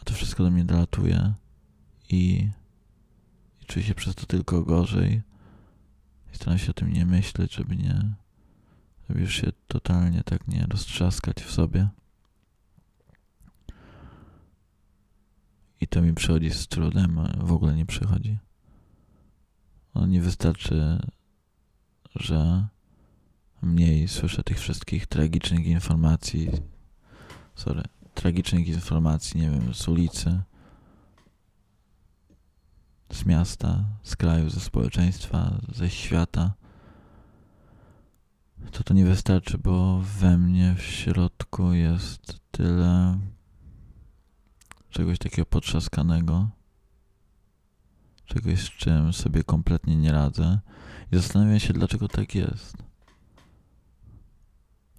A 0.00 0.04
to 0.04 0.14
wszystko 0.14 0.44
do 0.44 0.50
mnie 0.50 0.64
dolatuje 0.64 1.32
i, 2.09 2.49
i 3.62 3.66
czuję 3.66 3.85
się 3.85 3.94
przez 3.94 4.14
to 4.14 4.26
tylko 4.26 4.62
gorzej. 4.62 5.23
I 6.32 6.37
staram 6.37 6.59
się 6.59 6.71
o 6.71 6.75
tym 6.75 6.92
nie 6.92 7.06
myśleć, 7.06 7.54
żeby 7.54 7.76
nie, 7.76 8.14
żeby 9.09 9.21
już 9.21 9.35
się 9.35 9.52
totalnie 9.68 10.23
tak 10.25 10.49
nie 10.49 10.66
roztrzaskać 10.71 11.42
w 11.42 11.52
sobie. 11.52 11.88
I 15.83 15.87
to 15.87 16.03
mi 16.03 16.15
przychodzi 16.15 16.51
z 16.51 16.69
trudem, 16.69 17.19
a 17.19 17.45
w 17.45 17.53
ogóle 17.53 17.75
nie 17.75 17.87
przychodzi. 17.87 18.39
No 19.95 20.07
nie 20.07 20.21
wystarczy, 20.21 20.99
że 22.15 22.67
mniej 23.62 24.09
słyszę 24.09 24.43
tych 24.43 24.61
wszystkich 24.61 25.07
tragicznych 25.07 25.67
informacji. 25.67 26.51
Sorry, 27.55 27.83
tragicznych 28.15 28.69
informacji, 28.69 29.41
nie 29.41 29.51
wiem, 29.51 29.75
z 29.75 29.89
ulicy, 29.89 30.43
z 33.12 33.27
miasta, 33.27 33.85
z 34.03 34.17
kraju, 34.17 34.51
ze 34.51 34.61
społeczeństwa, 34.61 35.61
ze 35.73 35.91
świata. 35.91 36.53
To 38.71 38.85
to 38.85 38.95
nie 38.95 39.05
wystarczy, 39.05 39.59
bo 39.59 40.01
we 40.01 40.39
mnie 40.39 40.75
w 40.79 40.83
środku 40.83 41.73
jest 41.73 42.41
tyle 42.51 43.19
czegoś 44.93 45.19
takiego 45.19 45.47
potrzaskanego, 45.47 46.49
czegoś 48.25 48.61
z 48.61 48.71
czym 48.71 49.13
sobie 49.13 49.45
kompletnie 49.45 49.97
nie 49.97 50.13
radzę 50.13 50.61
i 51.13 51.17
zastanawiam 51.17 51.61
się, 51.61 51.73
dlaczego 51.73 52.09
tak 52.09 52.35
jest. 52.35 52.77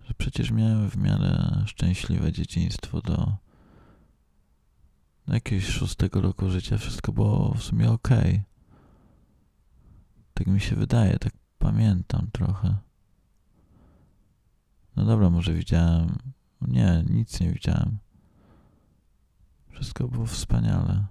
Że 0.07 0.13
przecież 0.17 0.51
miałem 0.51 0.89
w 0.89 0.97
miarę 0.97 1.63
szczęśliwe 1.65 2.31
dzieciństwo 2.31 3.01
do, 3.01 3.37
jakiegoś 5.27 5.65
szóstego 5.65 6.21
roku 6.21 6.49
życia. 6.49 6.77
Wszystko 6.77 7.11
było 7.11 7.53
w 7.53 7.63
sumie 7.63 7.91
ok. 7.91 8.09
Tak 10.33 10.47
mi 10.47 10.59
się 10.59 10.75
wydaje, 10.75 11.19
tak 11.19 11.33
pamiętam 11.57 12.29
trochę. 12.31 12.77
No 14.95 15.05
dobra, 15.05 15.29
może 15.29 15.53
widziałem. 15.53 16.17
Nie, 16.61 17.03
nic 17.09 17.39
nie 17.39 17.51
widziałem. 17.53 17.97
Wszystko 19.73 20.07
było 20.07 20.25
wspaniale. 20.25 21.05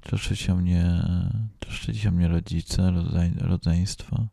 Troszczyli 0.00 0.36
się 0.36 0.54
mnie, 0.54 1.04
troszczyli 1.58 2.10
mnie 2.10 2.28
rodzice, 2.28 2.92
rodzeństwo. 3.40 4.26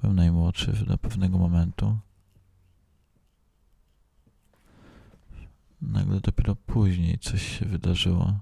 Byłem 0.00 0.16
najmłodszy 0.16 0.72
do 0.72 0.98
pewnego 0.98 1.38
momentu. 1.38 1.98
Nagle 5.82 6.20
dopiero 6.20 6.56
później 6.56 7.18
coś 7.18 7.58
się 7.58 7.66
wydarzyło. 7.66 8.38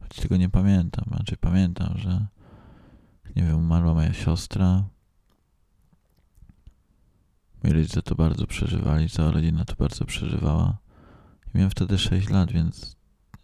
Choć 0.00 0.16
tego 0.16 0.36
nie 0.36 0.48
pamiętam. 0.48 1.04
Znaczy 1.08 1.36
pamiętam, 1.36 1.98
że 1.98 2.26
nie 3.36 3.42
wiem, 3.42 3.56
umarła 3.56 3.94
moja 3.94 4.12
siostra. 4.12 4.84
Moi 7.62 7.72
rodzice 7.72 8.02
to 8.02 8.14
bardzo 8.14 8.46
przeżywali, 8.46 9.08
cała 9.08 9.30
rodzina 9.30 9.64
to 9.64 9.74
bardzo 9.74 10.04
przeżywała. 10.04 10.78
I 11.54 11.58
miałem 11.58 11.70
wtedy 11.70 11.98
6 11.98 12.28
lat, 12.28 12.52
więc 12.52 12.96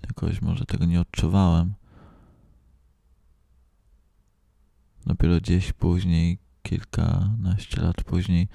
jakoś 0.02 0.42
może 0.42 0.64
tego 0.64 0.84
nie 0.84 1.00
odczuwałem. 1.00 1.74
Dopiero 5.06 5.36
gdzieś 5.36 5.72
później, 5.72 6.38
kilkanaście 6.62 7.80
lat 7.80 8.04
później, 8.04 8.48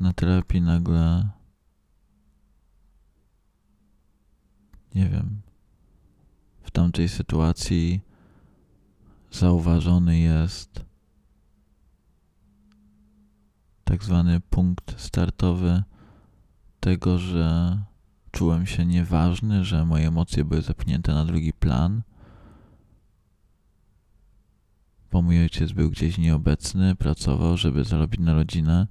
na 0.00 0.12
terapii 0.12 0.60
nagle 0.60 1.28
nie 4.94 5.08
wiem, 5.08 5.40
w 6.62 6.70
tamtej 6.70 7.08
sytuacji 7.08 8.00
zauważony 9.30 10.18
jest 10.18 10.84
tak 13.88 14.04
zwany 14.04 14.40
punkt 14.40 15.00
startowy 15.00 15.82
tego, 16.80 17.18
że 17.18 17.78
czułem 18.30 18.66
się 18.66 18.86
nieważny, 18.86 19.64
że 19.64 19.84
moje 19.84 20.08
emocje 20.08 20.44
były 20.44 20.62
zepchnięte 20.62 21.14
na 21.14 21.24
drugi 21.24 21.52
plan, 21.52 22.02
bo 25.12 25.22
mój 25.22 25.40
ojciec 25.40 25.72
był 25.72 25.90
gdzieś 25.90 26.18
nieobecny, 26.18 26.94
pracował, 26.94 27.56
żeby 27.56 27.84
zarobić 27.84 28.20
na 28.20 28.34
rodzinę, 28.34 28.86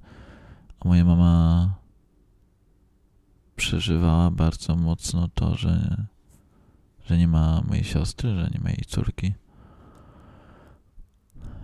a 0.80 0.88
moja 0.88 1.04
mama 1.04 1.74
przeżywała 3.56 4.30
bardzo 4.30 4.76
mocno 4.76 5.28
to, 5.28 5.54
że, 5.54 6.04
że 7.04 7.18
nie 7.18 7.28
ma 7.28 7.62
mojej 7.68 7.84
siostry, 7.84 8.34
że 8.34 8.50
nie 8.54 8.60
ma 8.60 8.70
jej 8.70 8.84
córki. 8.86 9.32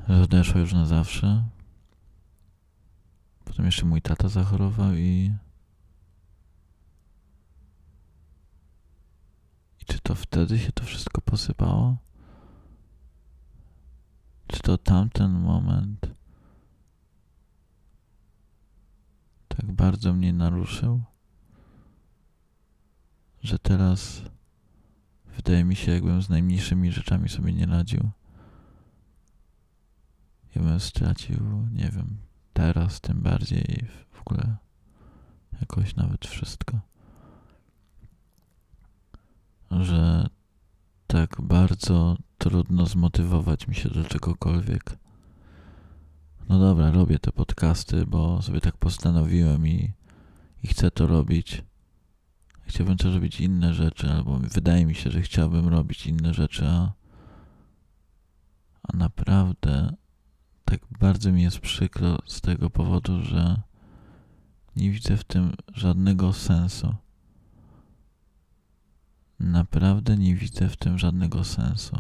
Że 0.09 0.23
odeszła 0.23 0.61
już 0.61 0.73
na 0.73 0.87
zawsze. 0.87 1.54
Potem 3.45 3.65
jeszcze 3.65 3.87
mój 3.87 4.03
tata 4.03 4.29
zachorował 4.29 4.95
i. 4.95 5.35
I 9.83 9.85
czy 9.85 9.99
to 9.99 10.15
wtedy 10.15 10.59
się 10.59 10.73
to 10.73 10.85
wszystko 10.85 11.21
posypało? 11.21 11.97
Czy 14.47 14.61
to 14.61 14.79
tamten 14.79 15.31
moment 15.31 16.07
tak 19.49 19.73
bardzo 19.73 20.13
mnie 20.13 20.33
naruszył? 20.33 21.03
że 23.45 23.59
teraz 23.59 24.23
wydaje 25.37 25.65
mi 25.65 25.77
się, 25.77 25.93
jakbym 25.93 26.23
z 26.23 26.29
najmniejszymi 26.29 26.93
rzeczami 26.93 27.29
sobie 27.29 27.53
nie 27.53 27.67
radził. 27.67 28.11
Ja 30.55 30.63
bym 30.63 30.81
stracił, 30.81 31.67
nie 31.73 31.91
wiem, 31.91 32.17
teraz 32.55 33.01
tym 33.01 33.23
bardziej 33.23 33.87
w 34.11 34.21
ogóle 34.21 34.57
jakoś 35.61 35.97
nawet 35.97 36.27
wszystko. 36.27 36.81
Że 39.71 40.29
tak 41.07 41.37
bardzo 41.43 42.17
trudno 42.39 42.87
zmotywować 42.87 43.69
mi 43.69 43.75
się 43.75 43.89
do 43.89 44.05
czegokolwiek. 44.05 44.99
No 46.49 46.59
dobra, 46.59 46.91
robię 46.91 47.19
te 47.19 47.33
podcasty, 47.33 48.07
bo 48.07 48.43
sobie 48.43 48.61
tak 48.61 48.77
postanowiłem 48.77 49.69
i, 49.69 49.93
i 50.63 50.69
chcę 50.69 50.91
to 50.91 51.07
robić. 51.07 51.63
Chciałbym 52.63 52.97
też 52.97 53.15
robić 53.15 53.41
inne 53.41 53.75
rzeczy, 53.75 54.11
albo 54.11 54.39
wydaje 54.39 54.87
mi 54.87 54.95
się, 54.95 55.11
że 55.11 55.23
chciałbym 55.23 55.69
robić 55.69 56.07
inne 56.07 56.35
rzeczy, 56.35 56.67
a, 56.69 56.93
a 58.83 58.97
naprawdę 58.97 59.97
tak 60.65 60.81
bardzo 61.01 61.33
mi 61.33 61.43
jest 61.43 61.59
przykro 61.59 62.19
z 62.27 62.41
tego 62.41 62.71
powodu, 62.71 63.23
że 63.23 63.63
nie 64.77 64.91
widzę 64.91 65.17
w 65.17 65.25
tym 65.25 65.53
żadnego 65.75 66.33
sensu. 66.33 66.95
Naprawdę 69.41 70.17
nie 70.17 70.35
widzę 70.35 70.69
w 70.69 70.77
tym 70.77 70.99
żadnego 70.99 71.45
sensu. 71.45 71.97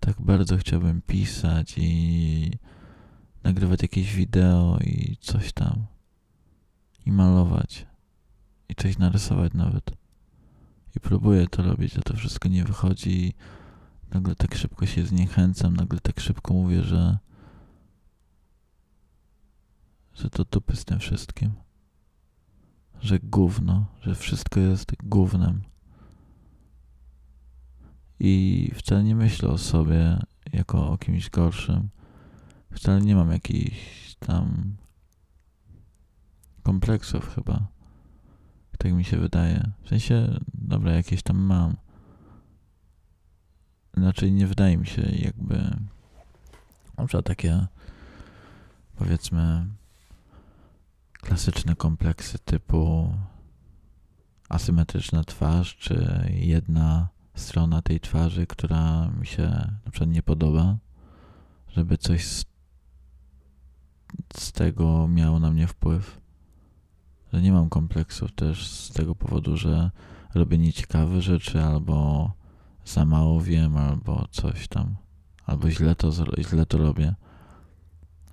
Tak 0.00 0.20
bardzo 0.20 0.56
chciałbym 0.56 1.02
pisać 1.02 1.74
i 1.78 2.50
nagrywać 3.42 3.82
jakieś 3.82 4.14
wideo 4.14 4.78
i 4.84 5.16
coś 5.20 5.52
tam. 5.52 5.86
I 7.06 7.12
malować. 7.12 7.86
I 8.68 8.74
coś 8.74 8.98
narysować 8.98 9.54
nawet. 9.54 9.90
I 10.96 11.00
próbuję 11.00 11.46
to 11.46 11.62
robić, 11.62 11.96
a 11.98 12.02
to 12.02 12.16
wszystko 12.16 12.48
nie 12.48 12.64
wychodzi. 12.64 13.34
Nagle 14.14 14.34
tak 14.34 14.54
szybko 14.54 14.86
się 14.86 15.06
zniechęcam, 15.06 15.76
nagle 15.76 16.00
tak 16.00 16.20
szybko 16.20 16.54
mówię, 16.54 16.82
że 16.82 17.18
że 20.14 20.30
to 20.30 20.44
dupy 20.44 20.76
z 20.76 20.84
tym 20.84 20.98
wszystkim. 20.98 21.52
Że 23.00 23.18
gówno, 23.18 23.86
że 24.02 24.14
wszystko 24.14 24.60
jest 24.60 24.92
gównem. 25.02 25.62
I 28.20 28.70
wcale 28.74 29.04
nie 29.04 29.14
myślę 29.14 29.48
o 29.48 29.58
sobie 29.58 30.18
jako 30.52 30.90
o 30.90 30.98
kimś 30.98 31.30
gorszym. 31.30 31.88
Wcale 32.72 33.00
nie 33.00 33.14
mam 33.14 33.30
jakichś 33.30 34.14
tam 34.14 34.76
kompleksów 36.62 37.34
chyba. 37.34 37.66
Tak 38.78 38.92
mi 38.92 39.04
się 39.04 39.16
wydaje. 39.16 39.70
W 39.82 39.88
sensie, 39.88 40.40
dobra, 40.54 40.92
jakieś 40.92 41.22
tam 41.22 41.38
mam. 41.38 41.76
Znaczy 43.96 44.30
nie 44.30 44.46
wydaje 44.46 44.76
mi 44.76 44.86
się 44.86 45.02
jakby 45.02 45.70
przykład 47.10 47.26
takie 47.26 47.66
powiedzmy 48.96 49.66
klasyczne 51.12 51.76
kompleksy 51.76 52.38
typu 52.38 53.14
asymetryczna 54.48 55.24
twarz, 55.24 55.76
czy 55.76 56.24
jedna 56.30 57.08
strona 57.34 57.82
tej 57.82 58.00
twarzy, 58.00 58.46
która 58.46 59.08
mi 59.08 59.26
się 59.26 59.46
na 59.84 59.90
przykład 59.90 60.10
nie 60.10 60.22
podoba, 60.22 60.76
żeby 61.68 61.98
coś 61.98 62.26
z, 62.26 62.44
z 64.36 64.52
tego 64.52 65.08
miało 65.08 65.40
na 65.40 65.50
mnie 65.50 65.66
wpływ. 65.66 66.20
Że 67.32 67.42
nie 67.42 67.52
mam 67.52 67.68
kompleksów 67.68 68.32
też 68.32 68.66
z 68.66 68.92
tego 68.92 69.14
powodu, 69.14 69.56
że 69.56 69.90
robię 70.34 70.58
nieciekawe 70.58 71.22
rzeczy, 71.22 71.62
albo 71.62 72.32
za 72.84 73.04
mało 73.04 73.40
wiem, 73.40 73.76
albo 73.76 74.28
coś 74.30 74.68
tam, 74.68 74.96
albo 75.46 75.70
źle 75.70 75.94
to, 75.94 76.12
źle 76.38 76.66
to 76.66 76.78
robię, 76.78 77.14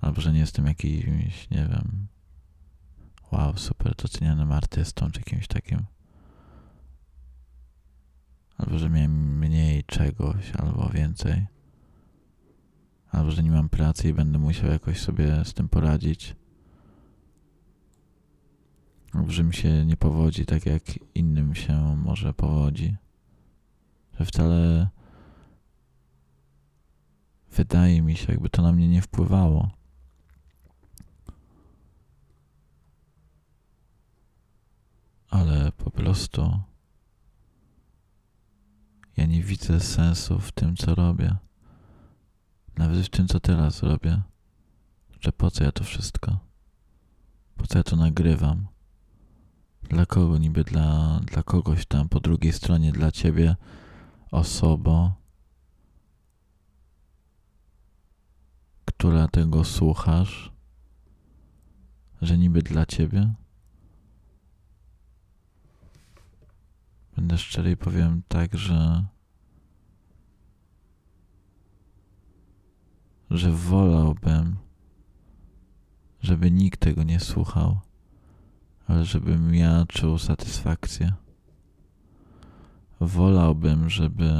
albo 0.00 0.20
że 0.20 0.32
nie 0.32 0.40
jestem 0.40 0.66
jakimś, 0.66 1.50
nie 1.50 1.68
wiem, 1.70 2.06
wow, 3.32 3.56
super 3.56 3.94
docenianym 3.94 4.52
artystą, 4.52 5.10
czy 5.10 5.20
kimś 5.20 5.46
takim. 5.46 5.86
Albo 8.58 8.78
że 8.78 8.90
miałem 8.90 9.38
mniej 9.38 9.84
czegoś, 9.84 10.52
albo 10.58 10.88
więcej. 10.88 11.46
Albo 13.10 13.30
że 13.30 13.42
nie 13.42 13.50
mam 13.50 13.68
pracy 13.68 14.08
i 14.08 14.14
będę 14.14 14.38
musiał 14.38 14.70
jakoś 14.70 15.00
sobie 15.00 15.44
z 15.44 15.54
tym 15.54 15.68
poradzić. 15.68 16.36
Albo 19.12 19.30
że 19.30 19.44
mi 19.44 19.54
się 19.54 19.84
nie 19.86 19.96
powodzi 19.96 20.46
tak, 20.46 20.66
jak 20.66 20.82
innym 21.14 21.54
się 21.54 21.96
może 21.96 22.34
powodzi. 22.34 22.96
Że 24.18 24.24
wcale 24.24 24.88
wydaje 27.50 28.02
mi 28.02 28.16
się, 28.16 28.32
jakby 28.32 28.48
to 28.50 28.62
na 28.62 28.72
mnie 28.72 28.88
nie 28.88 29.02
wpływało. 29.02 29.70
Ale 35.30 35.72
po 35.72 35.90
prostu 35.90 36.60
ja 39.16 39.26
nie 39.26 39.42
widzę 39.42 39.80
sensu 39.80 40.38
w 40.38 40.52
tym, 40.52 40.76
co 40.76 40.94
robię. 40.94 41.36
Nawet 42.76 43.06
w 43.06 43.08
tym, 43.08 43.28
co 43.28 43.40
teraz 43.40 43.82
robię. 43.82 44.22
Że 45.20 45.32
po 45.32 45.50
co 45.50 45.64
ja 45.64 45.72
to 45.72 45.84
wszystko? 45.84 46.38
Po 47.56 47.66
co 47.66 47.78
ja 47.78 47.84
to 47.84 47.96
nagrywam? 47.96 48.66
Dla 49.82 50.06
kogo 50.06 50.38
niby? 50.38 50.64
Dla, 50.64 51.20
dla 51.20 51.42
kogoś 51.42 51.86
tam 51.86 52.08
po 52.08 52.20
drugiej 52.20 52.52
stronie, 52.52 52.92
dla 52.92 53.12
ciebie, 53.12 53.56
osobo, 54.30 55.12
która 58.84 59.28
tego 59.28 59.64
słuchasz, 59.64 60.52
że 62.22 62.38
niby 62.38 62.62
dla 62.62 62.86
ciebie? 62.86 63.34
Będę 67.16 67.38
szczery 67.38 67.70
i 67.70 67.76
powiem 67.76 68.22
tak, 68.28 68.58
że 68.58 69.04
że 73.30 73.52
wolałbym, 73.52 74.56
żeby 76.22 76.50
nikt 76.50 76.80
tego 76.80 77.02
nie 77.02 77.20
słuchał, 77.20 77.80
ale 78.86 79.04
żebym 79.04 79.54
ja 79.54 79.84
czuł 79.88 80.18
satysfakcję. 80.18 81.12
Wolałbym, 83.00 83.88
żeby 83.88 84.30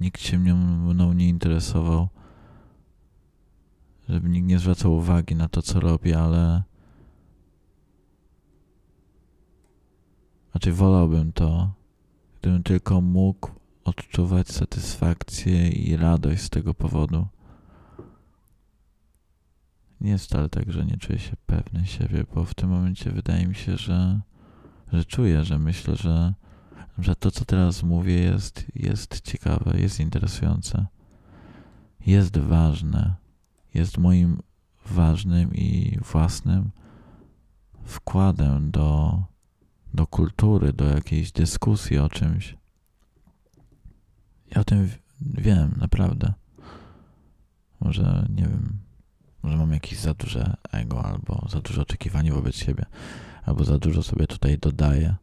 nikt 0.00 0.20
się 0.20 0.38
mną 0.38 1.12
nie 1.12 1.28
interesował, 1.28 2.08
żeby 4.08 4.28
nikt 4.28 4.46
nie 4.46 4.58
zwracał 4.58 4.94
uwagi 4.94 5.34
na 5.36 5.48
to, 5.48 5.62
co 5.62 5.80
robię, 5.80 6.18
ale 6.18 6.62
Znaczy 10.52 10.72
wolałbym 10.72 11.32
to, 11.32 11.72
gdybym 12.40 12.62
tylko 12.62 13.00
mógł 13.00 13.50
odczuwać 13.84 14.48
satysfakcję 14.48 15.68
i 15.68 15.96
radość 15.96 16.42
z 16.42 16.50
tego 16.50 16.74
powodu. 16.74 17.26
Nie 20.00 20.10
jest 20.10 20.24
wcale 20.24 20.48
tak, 20.48 20.72
że 20.72 20.84
nie 20.86 20.96
czuję 20.96 21.18
się 21.18 21.36
pewny 21.46 21.86
siebie, 21.86 22.24
bo 22.34 22.44
w 22.44 22.54
tym 22.54 22.70
momencie 22.70 23.10
wydaje 23.10 23.46
mi 23.46 23.54
się, 23.54 23.76
że, 23.76 24.20
że 24.92 25.04
czuję, 25.04 25.44
że 25.44 25.58
myślę, 25.58 25.96
że, 25.96 26.34
że 26.98 27.16
to, 27.16 27.30
co 27.30 27.44
teraz 27.44 27.82
mówię, 27.82 28.14
jest, 28.14 28.64
jest 28.74 29.20
ciekawe, 29.20 29.80
jest 29.80 30.00
interesujące, 30.00 30.86
jest 32.06 32.38
ważne, 32.38 33.14
jest 33.74 33.98
moim 33.98 34.38
ważnym 34.86 35.54
i 35.54 35.98
własnym 36.00 36.70
wkładem 37.84 38.70
do 38.70 39.18
do 39.94 40.06
kultury, 40.06 40.72
do 40.72 40.84
jakiejś 40.84 41.32
dyskusji 41.32 41.98
o 41.98 42.08
czymś. 42.08 42.56
Ja 44.54 44.60
o 44.60 44.64
tym 44.64 44.88
wiem, 45.20 45.74
naprawdę. 45.76 46.32
Może, 47.80 48.26
nie 48.28 48.42
wiem, 48.42 48.78
może 49.42 49.56
mam 49.56 49.72
jakieś 49.72 49.98
za 49.98 50.14
duże 50.14 50.56
ego, 50.72 51.04
albo 51.04 51.46
za 51.50 51.60
duże 51.60 51.82
oczekiwanie 51.82 52.32
wobec 52.32 52.56
siebie, 52.56 52.86
albo 53.44 53.64
za 53.64 53.78
dużo 53.78 54.02
sobie 54.02 54.26
tutaj 54.26 54.58
dodaję. 54.58 55.16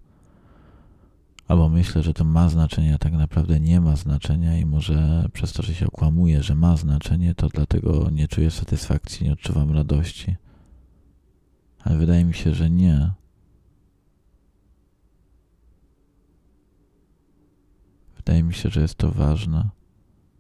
Albo 1.50 1.70
myślę, 1.70 2.04
że 2.04 2.14
to 2.14 2.24
ma 2.24 2.50
znaczenie, 2.50 2.96
a 2.96 2.98
tak 2.98 3.14
naprawdę 3.14 3.60
nie 3.60 3.82
ma 3.82 3.96
znaczenia 3.96 4.58
i 4.58 4.66
może 4.66 5.30
przez 5.34 5.54
to, 5.54 5.64
że 5.64 5.74
się 5.74 5.88
okłamuję, 5.88 6.44
że 6.44 6.56
ma 6.56 6.78
znaczenie, 6.78 7.36
to 7.36 7.48
dlatego 7.48 8.10
nie 8.12 8.28
czuję 8.28 8.52
satysfakcji, 8.52 9.26
nie 9.26 9.34
odczuwam 9.34 9.72
radości. 9.72 10.36
Ale 11.84 11.98
wydaje 11.98 12.26
mi 12.26 12.34
się, 12.34 12.54
że 12.54 12.70
nie, 12.70 13.12
Wydaje 18.30 18.44
mi 18.44 18.54
się, 18.54 18.70
że 18.70 18.82
jest 18.82 18.96
to 18.96 19.12
ważne. 19.12 19.70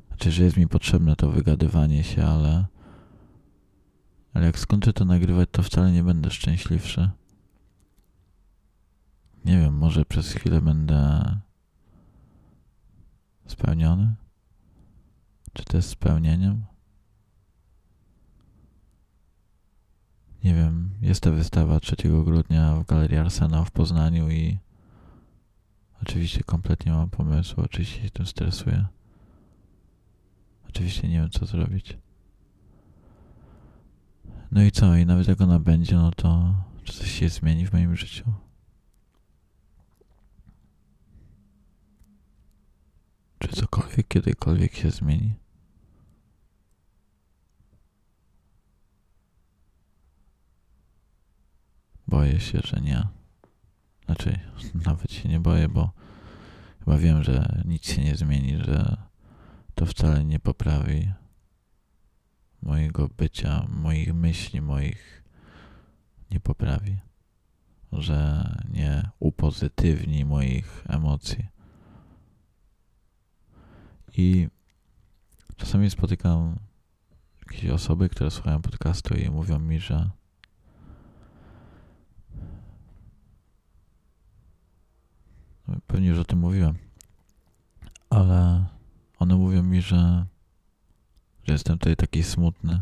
Znaczy, 0.07 0.31
że 0.31 0.43
jest 0.43 0.57
mi 0.57 0.67
potrzebne 0.67 1.15
to 1.15 1.31
wygadywanie 1.31 2.03
się, 2.03 2.25
ale. 2.25 2.65
Ale 4.33 4.45
jak 4.45 4.59
skończę 4.59 4.93
to 4.93 5.05
nagrywać, 5.05 5.49
to 5.51 5.63
wcale 5.63 5.91
nie 5.91 6.03
będę 6.03 6.31
szczęśliwszy. 6.31 7.09
Nie 9.45 9.57
wiem, 9.57 9.77
może 9.77 10.05
przez 10.05 10.33
chwilę 10.33 10.61
będę 10.61 11.23
spełniony? 13.47 14.15
Czy 15.53 15.63
to 15.63 15.77
jest 15.77 15.89
spełnieniem? 15.89 16.65
Nie 20.43 20.55
wiem, 20.55 20.89
jest 21.01 21.23
ta 21.23 21.31
wystawa 21.31 21.79
3 21.79 21.95
grudnia 22.25 22.75
w 22.75 22.85
Galerii 22.85 23.17
Arsenał 23.17 23.65
w 23.65 23.71
Poznaniu 23.71 24.29
i 24.29 24.57
oczywiście 26.01 26.43
kompletnie 26.43 26.91
mam 26.91 27.09
pomysłu, 27.09 27.63
oczywiście 27.63 28.01
się 28.01 28.09
tym 28.09 28.25
stresuję. 28.25 28.85
Oczywiście 30.69 31.07
nie 31.07 31.21
wiem, 31.21 31.29
co 31.29 31.45
zrobić. 31.45 31.97
No 34.51 34.61
i 34.61 34.71
co? 34.71 34.95
I 34.95 35.05
nawet 35.05 35.27
jak 35.27 35.41
ona 35.41 35.59
będzie, 35.59 35.95
no 35.95 36.11
to 36.11 36.55
czy 36.83 36.93
coś 36.93 37.11
się 37.11 37.29
zmieni 37.29 37.65
w 37.65 37.73
moim 37.73 37.95
życiu? 37.95 38.33
Czy 43.39 43.47
cokolwiek 43.47 44.07
kiedykolwiek 44.07 44.75
się 44.75 44.91
zmieni? 44.91 45.33
Boję 52.07 52.39
się, 52.39 52.59
że 52.63 52.81
nie. 52.81 53.07
Znaczy, 54.05 54.39
nawet 54.85 55.11
się 55.11 55.29
nie 55.29 55.39
boję, 55.39 55.69
bo 55.69 55.91
chyba 56.79 56.97
wiem, 56.97 57.23
że 57.23 57.61
nic 57.65 57.85
się 57.85 58.03
nie 58.03 58.15
zmieni, 58.15 58.57
że 58.57 58.97
to 59.75 59.85
wcale 59.85 60.25
nie 60.25 60.39
poprawi 60.39 61.11
mojego 62.61 63.07
bycia, 63.07 63.67
moich 63.69 64.13
myśli, 64.13 64.61
moich 64.61 65.23
nie 66.31 66.39
poprawi, 66.39 66.97
że 67.91 68.43
nie 68.69 69.09
upozytywni 69.19 70.25
moich 70.25 70.83
emocji. 70.89 71.58
I 74.17 74.47
czasami 75.57 75.89
spotykam 75.89 76.55
jakieś 77.51 77.69
osoby, 77.69 78.09
które 78.09 78.31
słuchają 78.31 78.61
podcastu 78.61 79.15
i 79.15 79.29
mówią 79.29 79.59
mi, 79.59 79.79
że 79.79 80.09
pewnie 85.87 86.07
już 86.07 86.19
o 86.19 86.25
tym 86.25 86.39
mówiłem, 86.39 86.77
ale 88.09 88.65
one 89.19 89.35
mówią 89.35 89.63
mi, 89.63 89.81
że, 89.81 90.25
że 91.43 91.53
jestem 91.53 91.77
tutaj 91.77 91.95
taki 91.95 92.23
smutny. 92.23 92.81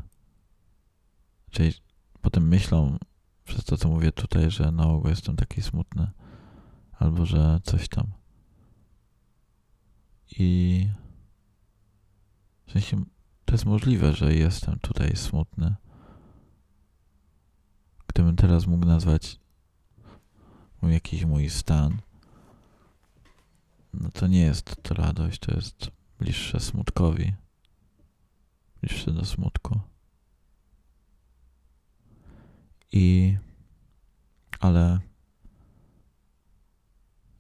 Czyli 1.52 1.74
potem 2.22 2.48
myślą 2.48 2.98
przez 3.44 3.66
to, 3.66 3.78
co 3.78 3.90
mówię 3.90 4.12
tutaj, 4.12 4.52
że 4.52 4.72
na 4.72 4.88
ogół 4.88 5.10
jestem 5.10 5.36
taki 5.36 5.62
smutny, 5.62 6.08
albo 7.00 7.26
że 7.26 7.60
coś 7.64 7.88
tam. 7.88 8.08
I 10.40 10.90
w 12.68 12.72
sensie 12.72 13.06
to 13.46 13.54
jest 13.54 13.66
możliwe, 13.66 14.14
że 14.14 14.34
jestem 14.34 14.80
tutaj 14.80 15.16
smutny. 15.16 15.76
Gdybym 18.08 18.36
teraz 18.36 18.68
mógł 18.68 18.86
nazwać 18.86 19.40
jakiś 20.84 21.26
mój 21.26 21.50
stan, 21.50 22.02
no 23.94 24.10
to 24.12 24.28
nie 24.28 24.40
jest 24.42 24.76
to 24.84 24.94
radość, 24.94 25.40
to 25.40 25.56
jest 25.56 25.92
bliższe 26.20 26.60
smutkowi, 26.60 27.34
bliższe 28.82 29.12
do 29.12 29.26
smutku. 29.26 29.80
I 32.92 33.38
ale 34.60 35.00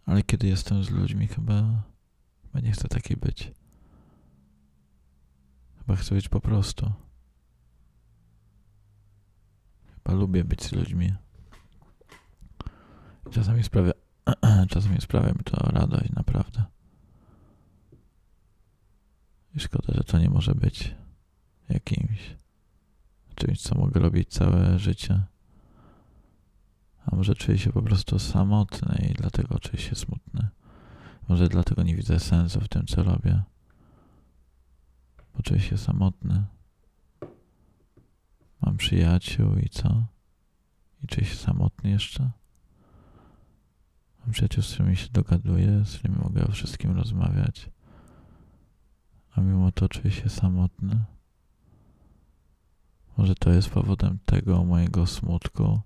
ale 0.05 0.23
kiedy 0.23 0.47
jestem 0.47 0.83
z 0.83 0.89
ludźmi, 0.89 1.27
chyba, 1.27 1.83
chyba 2.43 2.59
nie 2.59 2.71
chcę 2.71 2.87
taki 2.87 3.17
być. 3.17 3.51
Chyba 5.87 5.99
chcę 5.99 6.15
być 6.15 6.29
po 6.29 6.39
prostu. 6.39 6.91
Chyba 9.93 10.13
lubię 10.19 10.43
być 10.43 10.63
z 10.63 10.71
ludźmi. 10.71 11.13
Czasami 13.31 13.63
sprawia, 13.63 13.91
czasami 14.69 15.01
sprawia 15.01 15.33
mi 15.33 15.43
to 15.43 15.57
radość, 15.57 16.09
naprawdę. 16.09 16.63
I 19.55 19.59
szkoda, 19.59 19.93
że 19.93 20.03
to 20.03 20.19
nie 20.19 20.29
może 20.29 20.55
być 20.55 20.95
jakimś 21.69 22.35
czymś, 23.35 23.61
co 23.61 23.75
mogę 23.75 23.99
robić 23.99 24.29
całe 24.29 24.79
życie. 24.79 25.23
A 27.05 27.15
może 27.15 27.35
czuję 27.35 27.57
się 27.57 27.71
po 27.71 27.81
prostu 27.81 28.19
samotny 28.19 29.07
i 29.09 29.13
dlatego 29.13 29.59
czuję 29.59 29.83
się 29.83 29.95
smutny. 29.95 30.47
Może 31.27 31.47
dlatego 31.49 31.83
nie 31.83 31.95
widzę 31.95 32.19
sensu 32.19 32.61
w 32.61 32.67
tym, 32.67 32.85
co 32.85 33.03
robię. 33.03 33.43
Bo 35.37 35.43
czuję 35.43 35.59
się 35.59 35.77
samotny. 35.77 36.45
Mam 38.61 38.77
przyjaciół 38.77 39.55
i 39.55 39.69
co? 39.69 40.03
I 41.03 41.07
czuję 41.07 41.27
się 41.27 41.35
samotny 41.35 41.89
jeszcze? 41.89 42.31
Mam 44.19 44.31
przyjaciół, 44.31 44.63
z 44.63 44.73
którymi 44.73 44.95
się 44.95 45.07
dogaduję, 45.09 45.85
z 45.85 45.97
którymi 45.97 46.19
mogę 46.19 46.47
o 46.47 46.51
wszystkim 46.51 46.91
rozmawiać 46.91 47.69
a 49.37 49.41
mimo 49.41 49.71
to 49.71 49.89
czuję 49.89 50.11
się 50.11 50.29
samotny. 50.29 51.03
Może 53.17 53.35
to 53.35 53.49
jest 53.49 53.69
powodem 53.69 54.19
tego 54.25 54.63
mojego 54.63 55.07
smutku, 55.07 55.79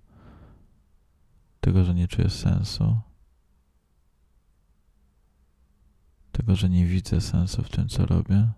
tego, 1.60 1.84
że 1.84 1.94
nie 1.94 2.08
czuję 2.08 2.30
sensu, 2.30 2.98
tego, 6.32 6.56
że 6.56 6.70
nie 6.70 6.86
widzę 6.86 7.20
sensu 7.20 7.62
w 7.62 7.68
tym, 7.68 7.88
co 7.88 8.06
robię. 8.06 8.48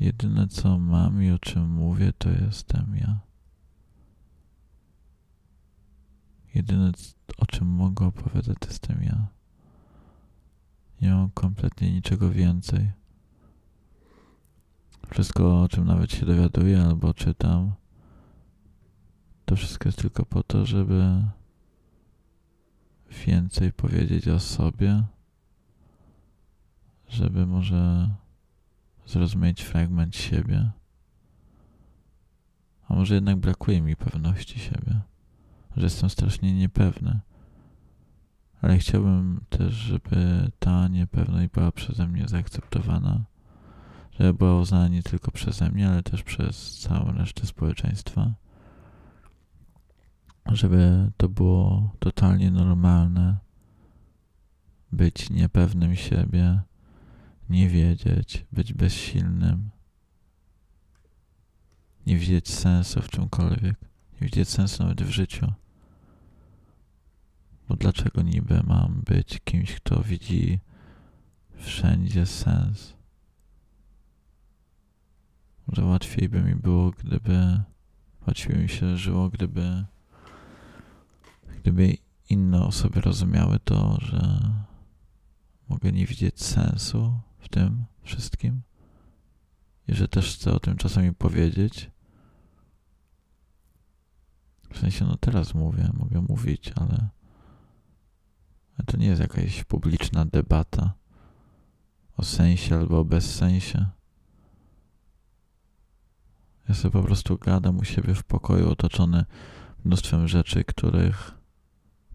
Jedyne, 0.00 0.48
co 0.48 0.78
mam 0.78 1.22
i 1.22 1.30
o 1.30 1.38
czym 1.38 1.70
mówię, 1.70 2.12
to 2.18 2.30
jestem 2.30 2.96
ja. 2.96 3.20
Jedyne, 6.54 6.92
o 7.38 7.46
czym 7.46 7.68
mogę 7.68 8.06
opowiadać, 8.06 8.56
to 8.60 8.68
jestem 8.68 9.02
ja. 9.02 9.26
Nie 11.02 11.10
mam 11.10 11.30
kompletnie 11.30 11.92
niczego 11.92 12.30
więcej. 12.30 12.90
Wszystko, 15.10 15.62
o 15.62 15.68
czym 15.68 15.84
nawet 15.84 16.12
się 16.12 16.26
dowiaduję 16.26 16.82
albo 16.82 17.14
czytam, 17.14 17.72
to 19.44 19.56
wszystko 19.56 19.88
jest 19.88 19.98
tylko 19.98 20.24
po 20.24 20.42
to, 20.42 20.66
żeby 20.66 21.22
więcej 23.26 23.72
powiedzieć 23.72 24.28
o 24.28 24.40
sobie, 24.40 25.02
żeby 27.08 27.46
może 27.46 28.10
zrozumieć 29.10 29.62
fragment 29.62 30.16
siebie. 30.16 30.70
A 32.88 32.94
może 32.94 33.14
jednak 33.14 33.36
brakuje 33.36 33.82
mi 33.82 33.96
pewności 33.96 34.58
siebie, 34.58 35.00
że 35.76 35.84
jestem 35.84 36.10
strasznie 36.10 36.54
niepewny 36.54 37.20
ale 38.62 38.78
chciałbym 38.78 39.40
też, 39.48 39.74
żeby 39.74 40.50
ta 40.58 40.88
niepewność 40.88 41.48
była 41.52 41.72
przeze 41.72 42.08
mnie 42.08 42.28
zaakceptowana, 42.28 43.24
żeby 44.18 44.34
była 44.34 44.60
uznana 44.60 44.88
nie 44.88 45.02
tylko 45.02 45.30
przeze 45.30 45.70
mnie, 45.70 45.88
ale 45.88 46.02
też 46.02 46.22
przez 46.22 46.78
całą 46.78 47.12
resztę 47.12 47.46
społeczeństwa. 47.46 48.32
Żeby 50.46 51.10
to 51.16 51.28
było 51.28 51.90
totalnie 51.98 52.50
normalne 52.50 53.36
być 54.92 55.30
niepewnym 55.30 55.96
siebie, 55.96 56.60
nie 57.50 57.68
wiedzieć, 57.68 58.44
być 58.52 58.72
bezsilnym, 58.72 59.70
nie 62.06 62.18
widzieć 62.18 62.48
sensu 62.48 63.02
w 63.02 63.08
czymkolwiek, 63.08 63.76
nie 64.12 64.20
widzieć 64.20 64.48
sensu 64.48 64.82
nawet 64.82 65.02
w 65.02 65.10
życiu. 65.10 65.52
Bo 67.68 67.76
dlaczego 67.76 68.22
niby 68.22 68.62
mam 68.62 69.02
być 69.06 69.40
kimś, 69.44 69.74
kto 69.74 70.02
widzi 70.02 70.60
wszędzie 71.56 72.26
sens? 72.26 72.94
Może 75.66 75.84
łatwiej 75.84 76.28
by 76.28 76.42
mi 76.42 76.54
było, 76.54 76.90
gdyby 76.90 77.60
łatwiej 78.26 78.58
mi 78.58 78.68
się 78.68 78.96
żyło, 78.96 79.28
gdyby 79.28 79.84
gdyby 81.62 81.96
inne 82.28 82.62
osoby 82.62 83.00
rozumiały 83.00 83.58
to, 83.58 83.98
że 84.00 84.40
mogę 85.68 85.92
nie 85.92 86.06
widzieć 86.06 86.42
sensu 86.42 87.20
tym 87.50 87.84
wszystkim 88.02 88.62
i 89.88 89.94
że 89.94 90.08
też 90.08 90.34
chcę 90.34 90.52
o 90.52 90.60
tym 90.60 90.76
czasami 90.76 91.14
powiedzieć. 91.14 91.90
W 94.72 94.78
sensie, 94.78 95.04
no 95.04 95.16
teraz 95.16 95.54
mówię, 95.54 95.90
mogę 95.92 96.20
mówić, 96.20 96.72
ale 96.76 97.08
to 98.86 98.96
nie 98.96 99.06
jest 99.06 99.20
jakaś 99.20 99.64
publiczna 99.64 100.24
debata 100.24 100.94
o 102.16 102.24
sensie 102.24 102.76
albo 102.76 102.98
o 102.98 103.04
bezsensie. 103.04 103.86
Ja 106.68 106.74
sobie 106.74 106.92
po 106.92 107.02
prostu 107.02 107.38
gadam 107.38 107.78
u 107.78 107.84
siebie 107.84 108.14
w 108.14 108.24
pokoju, 108.24 108.70
otoczony 108.70 109.24
mnóstwem 109.84 110.28
rzeczy, 110.28 110.64
których 110.64 111.34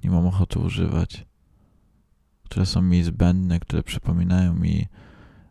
nie 0.03 0.09
mam 0.11 0.27
ochoty 0.27 0.59
używać, 0.59 1.25
które 2.43 2.65
są 2.65 2.81
mi 2.81 3.03
zbędne, 3.03 3.59
które 3.59 3.83
przypominają 3.83 4.53
mi 4.53 4.87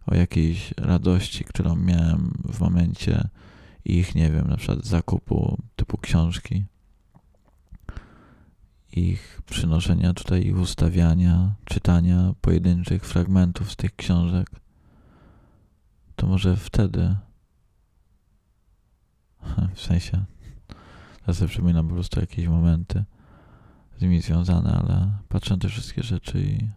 o 0.07 0.15
jakiejś 0.15 0.75
radości, 0.77 1.45
którą 1.45 1.77
miałem 1.77 2.33
w 2.45 2.61
momencie 2.61 3.29
ich, 3.85 4.15
nie 4.15 4.31
wiem, 4.31 4.49
na 4.49 4.57
przykład 4.57 4.85
zakupu 4.85 5.59
typu 5.77 5.99
książki, 5.99 6.65
ich 8.93 9.43
przynoszenia 9.47 10.15
tutaj, 10.15 10.47
ich 10.47 10.59
ustawiania, 10.59 11.55
czytania 11.65 12.35
pojedynczych 12.41 13.05
fragmentów 13.05 13.73
z 13.73 13.77
tych 13.77 13.97
książek, 13.97 14.51
to 16.17 16.27
może 16.27 16.57
wtedy, 16.57 17.17
w 19.75 19.81
sensie, 19.81 20.25
ja 21.27 21.35
sobie 21.35 21.49
przypominam 21.49 21.89
po 21.89 21.95
prostu 21.95 22.21
jakieś 22.21 22.47
momenty 22.47 23.05
z 23.99 24.03
nimi 24.03 24.21
związane, 24.21 24.73
ale 24.73 25.13
patrzę 25.29 25.55
na 25.55 25.61
te 25.61 25.69
wszystkie 25.69 26.03
rzeczy 26.03 26.41
i 26.41 26.69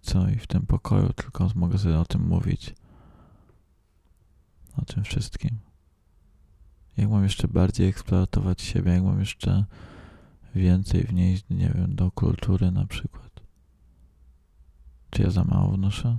co, 0.00 0.28
i 0.28 0.36
w 0.36 0.46
tym 0.46 0.66
pokoju 0.66 1.12
tylko 1.12 1.48
mogę 1.54 1.78
sobie 1.78 1.98
o 1.98 2.04
tym 2.04 2.28
mówić 2.28 2.74
o 4.76 4.84
tym 4.84 5.04
wszystkim. 5.04 5.58
Jak 6.96 7.10
mam 7.10 7.22
jeszcze 7.22 7.48
bardziej 7.48 7.88
eksploatować 7.88 8.62
siebie, 8.62 8.92
jak 8.92 9.02
mam 9.02 9.20
jeszcze 9.20 9.64
więcej 10.54 11.04
wnieść, 11.04 11.44
nie 11.50 11.70
wiem, 11.74 11.94
do 11.94 12.10
kultury 12.10 12.70
na 12.70 12.86
przykład. 12.86 13.40
Czy 15.10 15.22
ja 15.22 15.30
za 15.30 15.44
mało 15.44 15.72
wnoszę? 15.72 16.18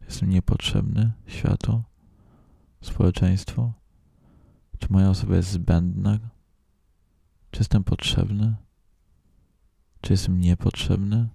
Jestem 0.00 0.30
niepotrzebny 0.30 1.12
światu, 1.26 1.82
społeczeństwu? 2.80 3.72
Czy 4.78 4.92
moja 4.92 5.10
osoba 5.10 5.36
jest 5.36 5.50
zbędna? 5.50 6.18
Czy 7.50 7.60
jestem 7.60 7.84
potrzebny? 7.84 8.54
Czy 10.00 10.12
jestem 10.12 10.40
niepotrzebny? 10.40 11.28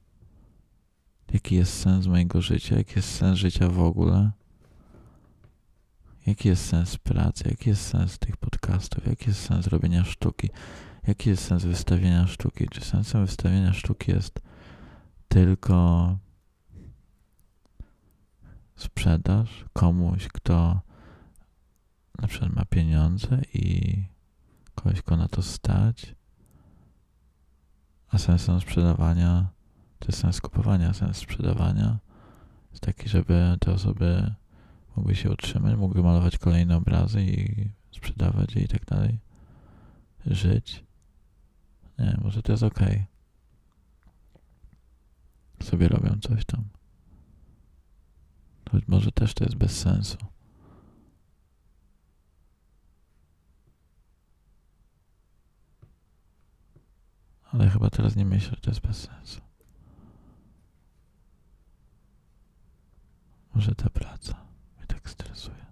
Jaki 1.34 1.56
jest 1.56 1.80
sens 1.82 2.08
mojego 2.08 2.42
życia? 2.42 2.78
Jaki 2.78 2.94
jest 2.96 3.16
sens 3.16 3.38
życia 3.38 3.70
w 3.70 3.80
ogóle? 3.80 4.32
Jaki 6.28 6.48
jest 6.48 6.66
sens 6.66 6.98
pracy? 6.98 7.44
Jaki 7.50 7.70
jest 7.70 7.88
sens 7.88 8.20
tych 8.20 8.38
podcastów? 8.38 9.08
Jaki 9.08 9.30
jest 9.30 9.42
sens 9.42 9.68
robienia 9.68 10.04
sztuki? 10.04 10.50
Jaki 11.08 11.30
jest 11.30 11.44
sens 11.44 11.66
wystawienia 11.66 12.28
sztuki? 12.28 12.68
Czy 12.72 12.82
sensem 12.82 13.26
wystawienia 13.26 13.74
sztuki 13.74 14.12
jest 14.12 14.40
tylko 15.28 16.18
sprzedaż 18.76 19.66
komuś, 19.74 20.28
kto 20.28 20.82
na 22.22 22.28
przykład 22.28 22.54
ma 22.54 22.66
pieniądze 22.66 23.42
i 23.54 23.96
kogoś, 24.76 25.02
kto 25.02 25.18
na 25.18 25.28
to 25.28 25.42
stać? 25.42 26.16
A 28.10 28.18
sensem 28.18 28.62
sprzedawania 28.62 29.48
to 30.00 30.08
jest 30.08 30.20
sens 30.20 30.42
kupowania, 30.42 30.94
sens 30.94 31.18
sprzedawania 31.18 32.00
jest 32.72 32.84
taki, 32.84 33.10
żeby 33.10 33.58
te 33.60 33.72
osoby 33.72 34.34
mogły 34.96 35.16
się 35.16 35.32
utrzymać, 35.32 35.76
mogły 35.76 36.04
malować 36.04 36.38
kolejne 36.38 36.78
obrazy 36.78 37.24
i 37.24 37.70
sprzedawać 37.92 38.56
je 38.56 38.62
i 38.62 38.68
tak 38.68 38.86
dalej. 38.86 39.20
Żyć. 40.26 40.84
Nie, 42.00 42.18
może 42.22 42.42
to 42.42 42.52
jest 42.52 42.64
ok. 42.64 42.80
Sobie 45.64 45.88
robią 45.88 46.20
coś 46.22 46.46
tam. 46.46 46.64
Choć 48.72 48.88
może 48.88 49.12
też 49.12 49.34
to 49.34 49.44
jest 49.44 49.56
bez 49.56 49.80
sensu. 49.80 50.18
Ale 57.52 57.70
chyba 57.70 57.90
teraz 57.90 58.16
nie 58.16 58.26
myślę, 58.26 58.50
że 58.50 58.62
to 58.62 58.72
jest 58.72 58.82
bez 58.82 58.98
sensu. 58.98 59.49
Może 63.60 63.76
ta 63.76 63.90
praca 63.90 64.36
tak 64.88 65.10
stresuje. 65.10 65.66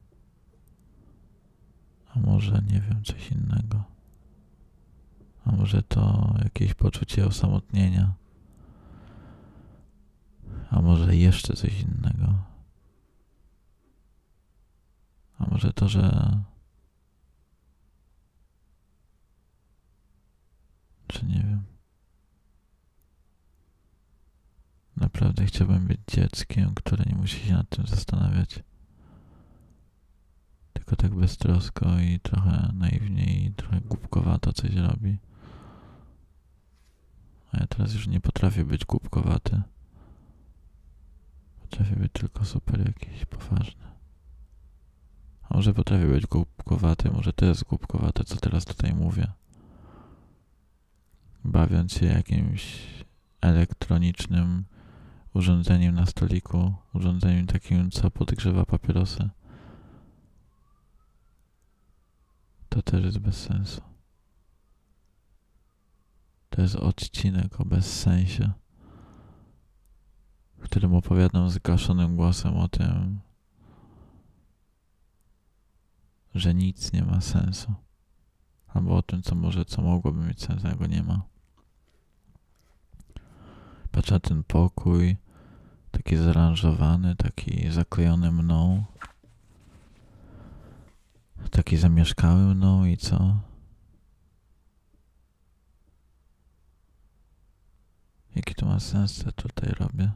A 2.07 2.19
może 2.19 2.61
nie 2.71 2.81
wiem, 2.81 3.03
coś 3.03 3.31
innego. 3.31 3.83
A 5.45 5.51
może 5.51 5.83
to 5.83 6.33
jakieś 6.43 6.73
poczucie 6.73 7.25
osamotnienia. 7.25 8.13
A 10.69 10.81
może 10.81 11.15
jeszcze 11.15 11.53
coś 11.53 11.81
innego. 11.81 12.33
A 15.39 15.49
może 15.49 15.73
to, 15.73 15.89
że. 15.89 16.37
Czy 21.07 21.25
nie 21.25 21.39
wiem. 21.43 21.76
Naprawdę 24.97 25.45
chciałbym 25.45 25.87
być 25.87 25.99
dzieckiem, 26.07 26.73
które 26.75 27.03
nie 27.05 27.15
musi 27.15 27.45
się 27.45 27.53
nad 27.53 27.69
tym 27.69 27.87
zastanawiać 27.87 28.63
tylko 30.73 30.95
tak 30.95 31.15
beztrosko 31.15 31.99
i 31.99 32.19
trochę 32.19 32.71
naiwnie 32.73 33.45
i 33.45 33.51
trochę 33.51 33.81
głupkowato 33.81 34.53
coś 34.53 34.75
robi. 34.75 35.17
A 37.51 37.57
ja 37.57 37.67
teraz 37.67 37.93
już 37.93 38.07
nie 38.07 38.19
potrafię 38.19 38.65
być 38.65 38.85
głupkowaty. 38.85 39.61
Potrafię 41.61 41.95
być 41.95 42.11
tylko 42.11 42.45
super 42.45 42.87
jakiś 42.87 43.25
poważny. 43.25 43.85
A 45.49 45.55
może 45.55 45.73
potrafię 45.73 46.07
być 46.07 46.27
głupkowaty, 46.27 47.11
może 47.11 47.33
to 47.33 47.45
jest 47.45 47.63
głupkowate, 47.63 48.23
co 48.23 48.35
teraz 48.35 48.65
tutaj 48.65 48.93
mówię. 48.93 49.27
Bawiąc 51.45 51.93
się 51.93 52.05
jakimś 52.05 52.87
elektronicznym 53.41 54.65
urządzeniem 55.37 55.95
na 55.95 56.05
stoliku, 56.05 56.73
urządzeniem 56.93 57.47
takim, 57.47 57.91
co 57.91 58.11
podgrzewa 58.11 58.65
papierosy. 58.65 59.29
to 62.77 62.81
też 62.91 63.05
jest 63.05 63.19
bez 63.19 63.37
sensu. 63.37 63.81
To 66.49 66.61
jest 66.61 66.75
odcinek 66.75 67.61
o 67.61 67.65
bezsensie, 67.65 68.51
w 70.57 70.63
którym 70.63 70.93
opowiadam 70.93 71.49
zgaszonym 71.49 72.15
głosem 72.15 72.57
o 72.57 72.67
tym, 72.67 73.19
że 76.35 76.53
nic 76.53 76.93
nie 76.93 77.03
ma 77.03 77.21
sensu. 77.21 77.73
Albo 78.67 78.95
o 78.95 79.01
tym, 79.01 79.21
co 79.21 79.35
może, 79.35 79.65
co 79.65 79.81
mogłoby 79.81 80.25
mieć 80.25 80.41
sens, 80.41 80.65
a 80.65 80.75
go 80.75 80.87
nie 80.87 81.03
ma. 81.03 81.21
Patrzę 83.91 84.13
na 84.13 84.19
ten 84.19 84.43
pokój, 84.43 85.17
taki 85.97 86.17
zaaranżowany, 86.17 87.15
taki 87.15 87.71
zaklejony 87.71 88.31
mną 88.31 88.83
taki 91.51 91.77
zamieszkały 91.77 92.55
mną 92.55 92.85
i 92.85 92.97
co? 92.97 93.39
Jaki 98.35 98.55
to 98.55 98.65
ma 98.65 98.79
sens, 98.79 99.23
co 99.23 99.31
tutaj 99.31 99.69
robię? 99.79 100.11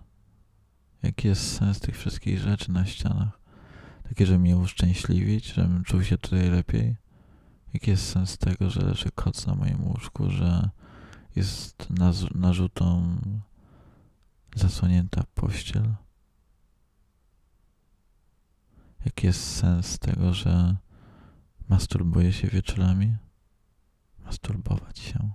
Jaki 1.03 1.27
jest 1.27 1.57
sens 1.57 1.79
tych 1.79 1.97
wszystkich 1.97 2.39
rzeczy 2.39 2.71
na 2.71 2.85
ścianach? 2.85 3.39
Takie, 4.09 4.25
żeby 4.25 4.39
mnie 4.39 4.57
uszczęśliwić, 4.57 5.53
żebym 5.53 5.83
czuł 5.83 6.03
się 6.03 6.17
tutaj 6.17 6.49
lepiej? 6.49 6.95
Jaki 7.73 7.91
jest 7.91 8.09
sens 8.09 8.37
tego, 8.37 8.69
że 8.69 8.81
leży 8.81 9.11
koc 9.15 9.47
na 9.47 9.55
moim 9.55 9.87
łóżku, 9.87 10.29
że 10.29 10.69
jest 11.35 11.87
narzutą 12.35 13.17
zasłonięta 14.55 15.23
pościel? 15.35 15.95
Jaki 19.05 19.27
jest 19.27 19.55
sens 19.55 19.99
tego, 19.99 20.33
że 20.33 20.75
Masturbuje 21.71 22.33
się 22.33 22.47
wieczorami? 22.47 23.17
Masturbować 24.25 24.99
się. 24.99 25.31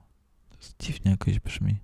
To 0.48 0.57
jest 0.57 0.83
dziwnie 0.83 1.11
jakoś 1.11 1.40
brzmi. 1.40 1.76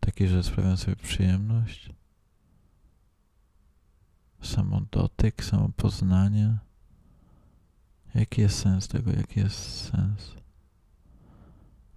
Takie, 0.00 0.28
że 0.28 0.42
sprawiam 0.42 0.76
sobie 0.76 0.96
przyjemność. 0.96 1.90
Samo 4.42 4.80
dotyk, 4.80 5.44
samo 5.44 5.68
poznanie. 5.68 6.58
Jaki 8.14 8.40
jest 8.40 8.58
sens 8.58 8.88
tego? 8.88 9.10
Jaki 9.12 9.40
jest 9.40 9.90
sens? 9.90 10.34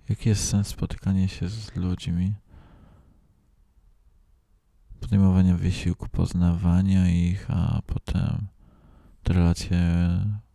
Jaki 0.10 0.30
jest 0.30 0.50
sens 0.50 0.68
spotykania 0.68 1.28
się 1.28 1.50
z 1.50 1.76
ludźmi? 1.76 2.34
Podejmowania 5.00 5.56
wysiłku, 5.58 6.10
poznawania 6.10 7.10
ich, 7.10 7.52
a 7.52 7.82
potem 7.86 8.48
te 9.24 9.34
relacje 9.34 9.80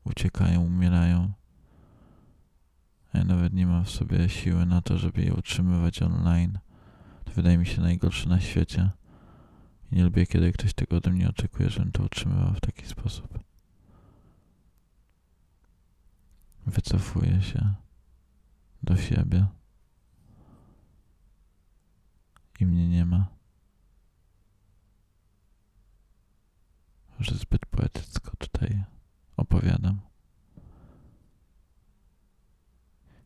uciekają, 0.05 0.63
umierają. 0.63 1.33
Ja 3.15 3.25
nawet 3.25 3.53
nie 3.53 3.67
mam 3.67 3.85
w 3.85 3.91
sobie 3.91 4.29
siły 4.29 4.67
na 4.67 4.83
to, 4.83 4.99
żeby 4.99 5.23
je 5.23 5.35
utrzymywać 5.35 6.03
online. 6.03 6.59
To 7.25 7.33
wydaje 7.33 7.59
mi 7.59 7.67
się 7.67 7.81
najgorsze 7.81 8.29
na 8.29 8.41
świecie. 8.41 8.91
I 9.93 9.97
nie 9.97 10.05
lubię, 10.05 10.27
kiedy 10.27 10.53
ktoś 10.53 10.75
tego 10.75 10.97
ode 10.97 11.11
mnie 11.11 11.29
oczekuje, 11.29 11.71
żebym 11.71 11.93
to 11.93 12.03
utrzymywał 12.03 12.55
w 12.55 12.61
taki 12.61 12.87
sposób. 12.87 13.39
Wycofuję 16.67 17.43
się. 17.43 17.75
do 18.83 18.97
siebie. 18.97 19.47
I 22.61 22.67
mnie 22.67 22.89
nie 22.89 23.05
ma. 23.05 23.34
Może 27.19 27.35
zbyt 27.35 27.67
poetycko 27.67 28.37
tutaj 28.37 28.85
opowiadam. 29.37 30.01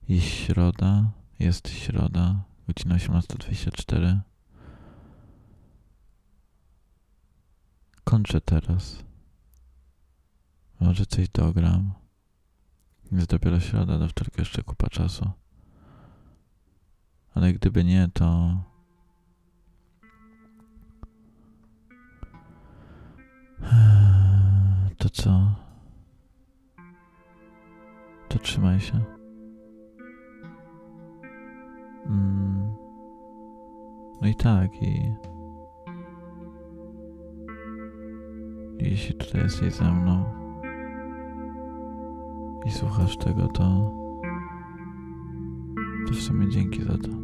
I 0.08 0.20
środa, 0.20 1.10
jest 1.38 1.68
środa, 1.68 2.44
godzina 2.66 2.94
18.24. 2.94 4.20
Kończę 8.04 8.40
teraz. 8.40 9.04
Może 10.80 11.06
coś 11.06 11.28
dogram. 11.28 11.92
Jest 13.12 13.28
dopiero 13.28 13.60
środa, 13.60 13.98
do 13.98 14.08
wtorku 14.08 14.40
jeszcze 14.40 14.62
kupa 14.62 14.88
czasu. 14.90 15.30
Ale 17.34 17.52
gdyby 17.52 17.84
nie, 17.84 18.08
to... 18.14 18.56
To 24.98 25.08
co? 25.10 25.54
To 28.28 28.38
trzymaj 28.38 28.80
się. 28.80 29.00
Mm. 32.06 32.74
No 34.22 34.28
i 34.28 34.34
tak, 34.34 34.82
i... 34.82 35.14
Jeśli 38.78 39.14
tutaj 39.14 39.40
jesteś 39.40 39.74
ze 39.74 39.92
mną 39.92 40.24
i 42.66 42.70
słuchasz 42.70 43.16
tego, 43.16 43.48
to, 43.48 43.92
to 46.06 46.12
w 46.12 46.20
sumie 46.20 46.48
dzięki 46.48 46.82
za 46.82 46.98
to. 46.98 47.17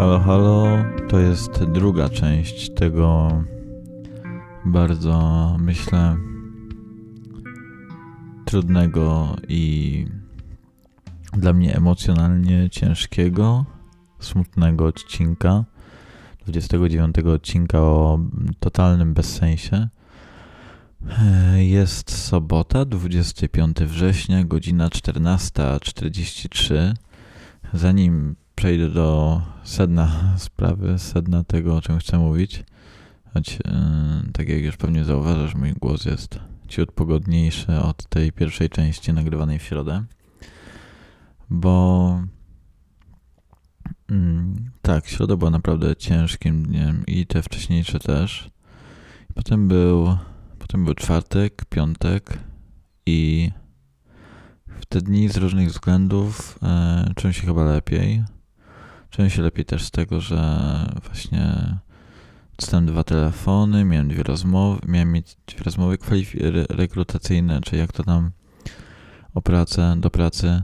Halo, 0.00 0.20
halo, 0.20 0.84
to 1.08 1.18
jest 1.18 1.64
druga 1.64 2.08
część 2.08 2.70
tego 2.70 3.30
bardzo, 4.64 5.56
myślę, 5.60 6.16
trudnego 8.44 9.36
i 9.48 10.06
dla 11.32 11.52
mnie 11.52 11.76
emocjonalnie 11.76 12.70
ciężkiego, 12.70 13.64
smutnego 14.20 14.86
odcinka. 14.86 15.64
29 16.42 17.18
odcinka 17.18 17.80
o 17.80 18.18
totalnym 18.60 19.14
bezsensie. 19.14 19.88
Jest 21.56 22.10
sobota, 22.10 22.84
25 22.84 23.76
września, 23.76 24.44
godzina 24.44 24.88
14.43. 24.88 26.94
Zanim 27.72 28.36
przejdę 28.60 28.90
do 28.90 29.42
sedna 29.64 30.34
sprawy, 30.38 30.98
sedna 30.98 31.44
tego, 31.44 31.76
o 31.76 31.80
czym 31.80 31.98
chcę 31.98 32.18
mówić. 32.18 32.64
Choć, 33.34 33.52
yy, 33.52 34.32
tak 34.32 34.48
jak 34.48 34.62
już 34.62 34.76
pewnie 34.76 35.04
zauważasz, 35.04 35.54
mój 35.54 35.72
głos 35.72 36.04
jest 36.04 36.38
ciut 36.68 36.92
pogodniejszy 36.92 37.76
od 37.76 38.08
tej 38.08 38.32
pierwszej 38.32 38.68
części 38.68 39.12
nagrywanej 39.12 39.58
w 39.58 39.62
środę. 39.62 40.04
Bo 41.50 42.22
yy, 44.10 44.16
tak, 44.82 45.08
środa 45.08 45.36
była 45.36 45.50
naprawdę 45.50 45.96
ciężkim 45.96 46.62
dniem 46.62 47.02
i 47.06 47.26
te 47.26 47.42
wcześniejsze 47.42 47.98
też. 47.98 48.50
Potem 49.34 49.68
był, 49.68 50.16
potem 50.58 50.84
był 50.84 50.94
czwartek, 50.94 51.64
piątek 51.64 52.38
i 53.06 53.50
w 54.66 54.86
te 54.86 55.00
dni 55.00 55.28
z 55.28 55.36
różnych 55.36 55.68
względów 55.68 56.58
yy, 57.06 57.14
czułem 57.14 57.32
się 57.32 57.46
chyba 57.46 57.64
lepiej. 57.64 58.24
Czułem 59.10 59.30
się 59.30 59.42
lepiej 59.42 59.64
też 59.64 59.84
z 59.84 59.90
tego, 59.90 60.20
że 60.20 60.60
właśnie 61.06 61.76
dostałem 62.58 62.86
dwa 62.86 63.04
telefony, 63.04 63.84
miałem 63.84 64.08
dwie 64.08 64.22
rozmowy, 64.22 64.80
miałem 64.88 65.12
mieć 65.12 65.36
dwie 65.46 65.62
rozmowy 65.62 65.98
rekrutacyjne, 66.68 67.60
czy 67.60 67.76
jak 67.76 67.92
to 67.92 68.04
tam 68.04 68.30
o 69.34 69.42
pracę, 69.42 69.96
do 69.98 70.10
pracy, 70.10 70.62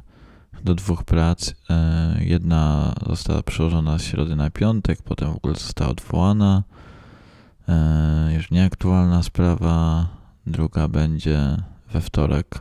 do 0.64 0.74
dwóch 0.74 1.04
prac. 1.04 1.54
E, 1.70 2.16
jedna 2.20 2.94
została 3.06 3.42
przełożona 3.42 3.98
z 3.98 4.02
środy 4.02 4.36
na 4.36 4.50
piątek, 4.50 5.02
potem 5.02 5.32
w 5.32 5.36
ogóle 5.36 5.54
została 5.54 5.90
odwołana. 5.90 6.62
E, 7.68 8.30
już 8.34 8.50
nieaktualna 8.50 9.22
sprawa. 9.22 10.06
Druga 10.46 10.88
będzie 10.88 11.56
we 11.92 12.00
wtorek 12.00 12.58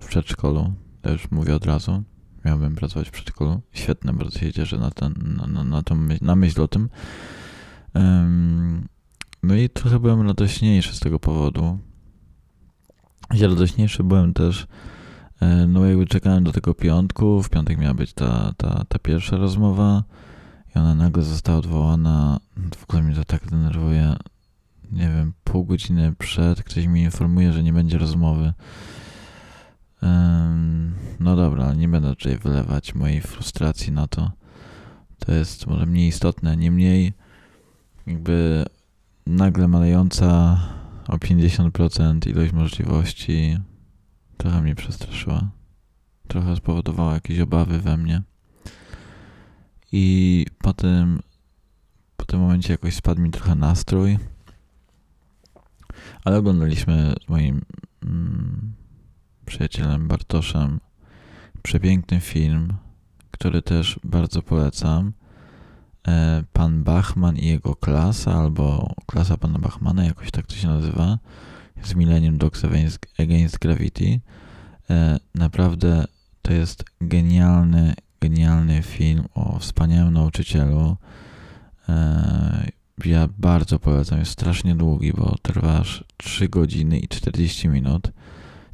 w 0.00 0.06
przedszkolu. 0.06 0.72
Już 1.04 1.30
mówię 1.30 1.54
od 1.54 1.66
razu. 1.66 2.02
Miałbym 2.48 2.74
pracować 2.74 3.08
w 3.08 3.10
przedszkolu. 3.10 3.60
Świetne, 3.72 4.12
bardzo 4.12 4.38
się 4.38 4.52
cieszę 4.52 4.78
na, 4.78 4.90
ten, 4.90 5.14
na, 5.36 5.46
na, 5.46 5.64
na, 5.64 5.82
tą 5.82 6.08
na 6.20 6.36
myśl 6.36 6.62
o 6.62 6.68
tym. 6.68 6.88
No 9.42 9.54
i 9.54 9.68
trochę 9.68 10.00
byłem 10.00 10.26
radośniejszy 10.26 10.96
z 10.96 11.00
tego 11.00 11.18
powodu. 11.18 11.78
I 13.34 13.42
radośniejszy 13.42 14.04
byłem 14.04 14.34
też, 14.34 14.66
e, 15.40 15.66
no 15.66 15.86
jakby 15.86 16.06
czekałem 16.06 16.44
do 16.44 16.52
tego 16.52 16.74
piątku, 16.74 17.42
w 17.42 17.50
piątek 17.50 17.78
miała 17.78 17.94
być 17.94 18.12
ta, 18.12 18.52
ta, 18.56 18.84
ta 18.88 18.98
pierwsza 18.98 19.36
rozmowa 19.36 20.04
i 20.74 20.78
ona 20.78 20.94
nagle 20.94 21.22
została 21.22 21.58
odwołana. 21.58 22.40
W 22.76 22.84
ogóle 22.84 23.02
mnie 23.02 23.14
to 23.14 23.24
tak 23.24 23.50
denerwuje. 23.50 24.16
Nie 24.92 25.08
wiem, 25.08 25.32
pół 25.44 25.64
godziny 25.64 26.14
przed 26.18 26.62
ktoś 26.62 26.86
mi 26.86 27.02
informuje, 27.02 27.52
że 27.52 27.62
nie 27.62 27.72
będzie 27.72 27.98
rozmowy. 27.98 28.52
No 31.20 31.36
dobra, 31.36 31.74
nie 31.74 31.88
będę 31.88 32.08
tutaj 32.08 32.38
wylewać 32.38 32.94
mojej 32.94 33.20
frustracji 33.20 33.92
na 33.92 34.06
to. 34.06 34.30
To 35.18 35.32
jest 35.32 35.66
może 35.66 35.86
mniej 35.86 36.08
istotne. 36.08 36.56
Niemniej, 36.56 37.12
jakby 38.06 38.64
nagle 39.26 39.68
malejąca 39.68 40.58
o 41.08 41.16
50% 41.16 42.30
ilość 42.30 42.52
możliwości 42.52 43.58
trochę 44.36 44.62
mnie 44.62 44.74
przestraszyła. 44.74 45.50
Trochę 46.28 46.56
spowodowała 46.56 47.14
jakieś 47.14 47.40
obawy 47.40 47.78
we 47.78 47.96
mnie. 47.96 48.22
I 49.92 50.46
potem, 50.58 51.20
po 52.16 52.24
tym 52.24 52.40
momencie 52.40 52.72
jakoś 52.72 52.94
spadł 52.94 53.20
mi 53.20 53.30
trochę 53.30 53.54
nastrój. 53.54 54.18
Ale 56.24 56.38
oglądaliśmy 56.38 57.14
z 57.26 57.28
moim 57.28 57.60
mm, 58.02 58.72
przyjacielem 59.48 60.08
Bartoszem 60.08 60.80
przepiękny 61.62 62.20
film, 62.20 62.72
który 63.30 63.62
też 63.62 64.00
bardzo 64.04 64.42
polecam. 64.42 65.12
E, 66.08 66.44
Pan 66.52 66.84
Bachman 66.84 67.36
i 67.36 67.46
jego 67.46 67.76
klasa, 67.76 68.34
albo 68.34 68.94
klasa 69.06 69.36
pana 69.36 69.58
Bachmana, 69.58 70.04
jakoś 70.04 70.30
tak 70.30 70.46
to 70.46 70.54
się 70.54 70.68
nazywa, 70.68 71.18
z 71.82 71.94
Millennium 71.94 72.38
Dogs 72.38 72.62
Against 73.18 73.58
Gravity. 73.58 74.20
E, 74.90 75.18
naprawdę 75.34 76.04
to 76.42 76.52
jest 76.52 76.84
genialny, 77.00 77.94
genialny 78.20 78.82
film 78.82 79.24
o 79.34 79.58
wspaniałym 79.58 80.14
nauczycielu. 80.14 80.96
E, 81.88 82.70
ja 83.04 83.28
bardzo 83.38 83.78
polecam, 83.78 84.18
jest 84.18 84.30
strasznie 84.30 84.74
długi, 84.74 85.12
bo 85.12 85.36
trwa 85.42 85.78
aż 85.78 86.04
3 86.16 86.48
godziny 86.48 86.98
i 86.98 87.08
40 87.08 87.68
minut. 87.68 88.12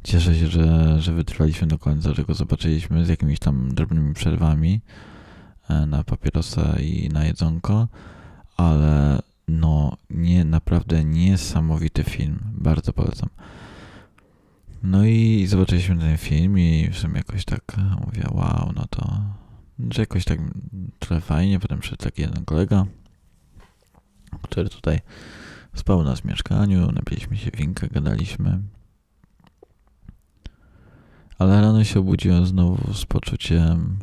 Cieszę 0.05 0.35
się, 0.35 0.47
że, 0.47 1.01
że 1.01 1.13
wytrwaliśmy 1.13 1.67
do 1.67 1.79
końca, 1.79 2.13
że 2.13 2.23
go 2.23 2.33
zobaczyliśmy 2.33 3.05
z 3.05 3.09
jakimiś 3.09 3.39
tam 3.39 3.75
drobnymi 3.75 4.13
przerwami 4.13 4.81
e, 5.69 5.85
na 5.85 6.03
papierosa 6.03 6.79
i 6.79 7.09
na 7.09 7.25
jedzonko, 7.25 7.87
ale 8.57 9.21
no 9.47 9.97
nie, 10.09 10.45
naprawdę 10.45 11.03
niesamowity 11.03 12.03
film, 12.03 12.39
bardzo 12.53 12.93
polecam. 12.93 13.29
No 14.83 15.05
i 15.05 15.45
zobaczyliśmy 15.47 15.97
ten 15.97 16.17
film 16.17 16.59
i 16.59 16.89
w 16.91 16.97
sumie 16.97 17.17
jakoś 17.17 17.45
tak 17.45 17.75
mówię, 18.05 18.23
wow, 18.31 18.71
no 18.75 18.85
to, 18.89 19.21
że 19.89 20.01
jakoś 20.01 20.25
tak 20.25 20.39
trochę 20.99 21.21
fajnie, 21.21 21.59
potem 21.59 21.79
przyszedł 21.79 22.03
taki 22.03 22.21
jeden 22.21 22.45
kolega, 22.45 22.85
który 24.41 24.69
tutaj 24.69 24.99
spał 25.75 26.15
w 26.15 26.25
mieszkaniu, 26.25 26.91
napiliśmy 26.91 27.37
się 27.37 27.51
winka, 27.51 27.87
gadaliśmy, 27.87 28.61
ale 31.37 31.61
rano 31.61 31.83
się 31.83 31.99
obudziłem 31.99 32.45
znowu 32.45 32.93
z 32.93 33.05
poczuciem 33.05 33.97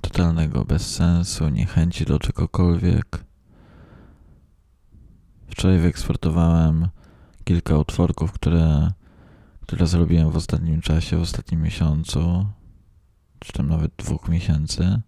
totalnego 0.00 0.64
bezsensu, 0.64 1.48
niechęci 1.48 2.04
do 2.04 2.18
czegokolwiek. 2.18 3.24
Wczoraj 5.50 5.78
wyeksportowałem 5.78 6.88
kilka 7.44 7.78
utworków, 7.78 8.32
które, 8.32 8.92
które 9.60 9.86
zrobiłem 9.86 10.30
w 10.30 10.36
ostatnim 10.36 10.80
czasie, 10.80 11.16
w 11.16 11.22
ostatnim 11.22 11.62
miesiącu, 11.62 12.46
czy 13.38 13.52
tam 13.52 13.68
nawet 13.68 13.92
dwóch 13.96 14.28
miesięcy, 14.28 15.00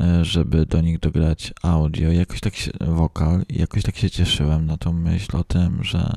e, 0.00 0.24
żeby 0.24 0.66
do 0.66 0.80
nich 0.80 0.98
dograć 0.98 1.54
audio, 1.62 2.12
jakoś 2.12 2.40
tak 2.40 2.54
się, 2.54 2.70
wokal, 2.80 3.44
jakoś 3.48 3.82
tak 3.82 3.96
się 3.96 4.10
cieszyłem 4.10 4.66
na 4.66 4.76
tą 4.76 4.92
myśl 4.92 5.36
o 5.36 5.44
tym, 5.44 5.84
że 5.84 6.14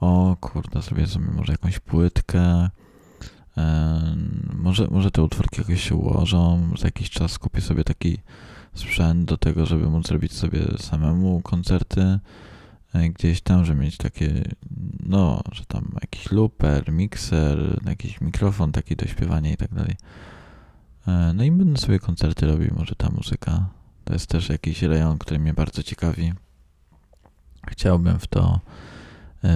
o 0.00 0.36
kurde, 0.40 0.82
zrobię 0.82 1.06
sobie 1.06 1.26
może 1.26 1.52
jakąś 1.52 1.78
płytkę, 1.78 2.70
może, 4.54 4.88
może 4.90 5.10
te 5.10 5.22
utworki 5.22 5.60
jakoś 5.60 5.82
się 5.82 5.94
ułożą, 5.94 6.70
za 6.78 6.86
jakiś 6.86 7.10
czas 7.10 7.38
kupię 7.38 7.60
sobie 7.60 7.84
taki 7.84 8.18
sprzęt 8.74 9.24
do 9.24 9.36
tego, 9.36 9.66
żeby 9.66 9.90
móc 9.90 10.08
zrobić 10.08 10.32
sobie 10.32 10.60
samemu 10.78 11.40
koncerty 11.40 12.18
e, 12.94 13.08
gdzieś 13.08 13.40
tam, 13.40 13.64
żeby 13.64 13.80
mieć 13.80 13.96
takie, 13.96 14.44
no, 15.06 15.42
że 15.52 15.64
tam 15.64 15.92
jakiś 16.00 16.32
looper, 16.32 16.92
mikser, 16.92 17.80
jakiś 17.86 18.20
mikrofon 18.20 18.72
taki 18.72 18.96
do 18.96 19.06
śpiewania 19.06 19.52
i 19.52 19.56
tak 19.56 19.74
dalej. 19.74 19.96
E, 21.06 21.32
no 21.34 21.44
i 21.44 21.50
będę 21.50 21.80
sobie 21.80 21.98
koncerty 21.98 22.46
robił, 22.46 22.74
może 22.76 22.94
ta 22.94 23.10
muzyka. 23.10 23.66
To 24.04 24.12
jest 24.12 24.26
też 24.26 24.48
jakiś 24.48 24.82
rejon, 24.82 25.18
który 25.18 25.40
mnie 25.40 25.54
bardzo 25.54 25.82
ciekawi. 25.82 26.32
Chciałbym 27.66 28.18
w 28.18 28.26
to 28.26 28.60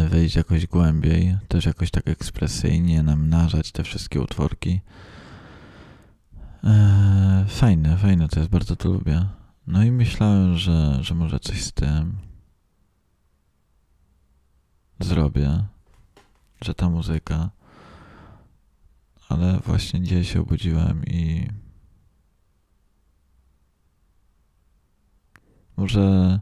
wejść 0.09 0.37
jakoś 0.37 0.67
głębiej, 0.67 1.37
też 1.49 1.65
jakoś 1.67 1.91
tak 1.91 2.09
ekspresyjnie 2.09 3.03
namnażać 3.03 3.73
te 3.73 3.85
wszystkie 3.85 4.21
utworki. 4.21 4.81
E, 6.65 7.45
fajne, 7.49 7.97
fajne 7.97 8.29
to 8.29 8.41
jest, 8.41 8.51
bardzo 8.51 8.77
to 8.77 8.89
lubię. 8.89 9.27
No 9.67 9.83
i 9.83 9.91
myślałem, 9.91 10.57
że, 10.57 10.99
że 11.01 11.15
może 11.15 11.41
coś 11.41 11.65
z 11.65 11.73
tym 11.73 12.19
zrobię, 15.01 15.65
że 16.61 16.75
ta 16.75 16.89
muzyka, 16.89 17.51
ale 19.29 19.61
właśnie 19.67 20.01
dzisiaj 20.01 20.25
się 20.25 20.41
obudziłem 20.41 21.05
i 21.07 21.49
może 25.77 26.41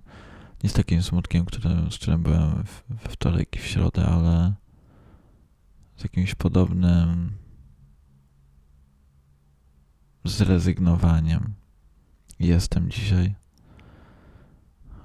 nie 0.64 0.70
z 0.70 0.72
takim 0.72 1.02
smutkiem, 1.02 1.46
z 1.90 1.96
którym 1.96 2.22
byłem 2.22 2.64
we 2.88 3.08
wtorek 3.08 3.56
i 3.56 3.58
w 3.58 3.66
środę, 3.66 4.06
ale 4.06 4.54
z 5.96 6.02
jakimś 6.02 6.34
podobnym 6.34 7.32
zrezygnowaniem. 10.24 11.54
Jestem 12.40 12.90
dzisiaj. 12.90 13.34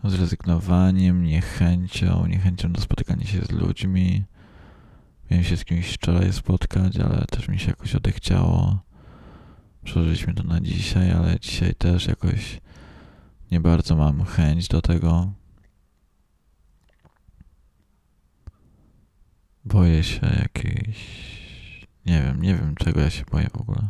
Zrezygnowaniem, 0.03 1.23
niechęcią, 1.23 2.25
niechęcią 2.25 2.71
do 2.71 2.81
spotykania 2.81 3.25
się 3.25 3.41
z 3.41 3.51
ludźmi. 3.51 4.23
Miałem 5.31 5.43
się 5.43 5.57
z 5.57 5.65
kimś 5.65 5.93
wczoraj 5.93 6.33
spotkać, 6.33 6.97
ale 6.97 7.25
też 7.25 7.47
mi 7.47 7.59
się 7.59 7.67
jakoś 7.67 7.95
odechciało. 7.95 8.79
Przeżyliśmy 9.83 10.33
to 10.33 10.43
na 10.43 10.61
dzisiaj, 10.61 11.11
ale 11.11 11.39
dzisiaj 11.39 11.75
też 11.75 12.07
jakoś 12.07 12.61
nie 13.51 13.59
bardzo 13.59 13.95
mam 13.95 14.25
chęć 14.25 14.67
do 14.67 14.81
tego. 14.81 15.40
Boję 19.65 20.03
się 20.03 20.27
jakiejś. 20.39 21.21
Nie 22.05 22.21
wiem, 22.21 22.41
nie 22.41 22.55
wiem 22.55 22.75
czego 22.75 23.01
ja 23.01 23.09
się 23.09 23.23
boję 23.31 23.49
w 23.49 23.61
ogóle. 23.61 23.89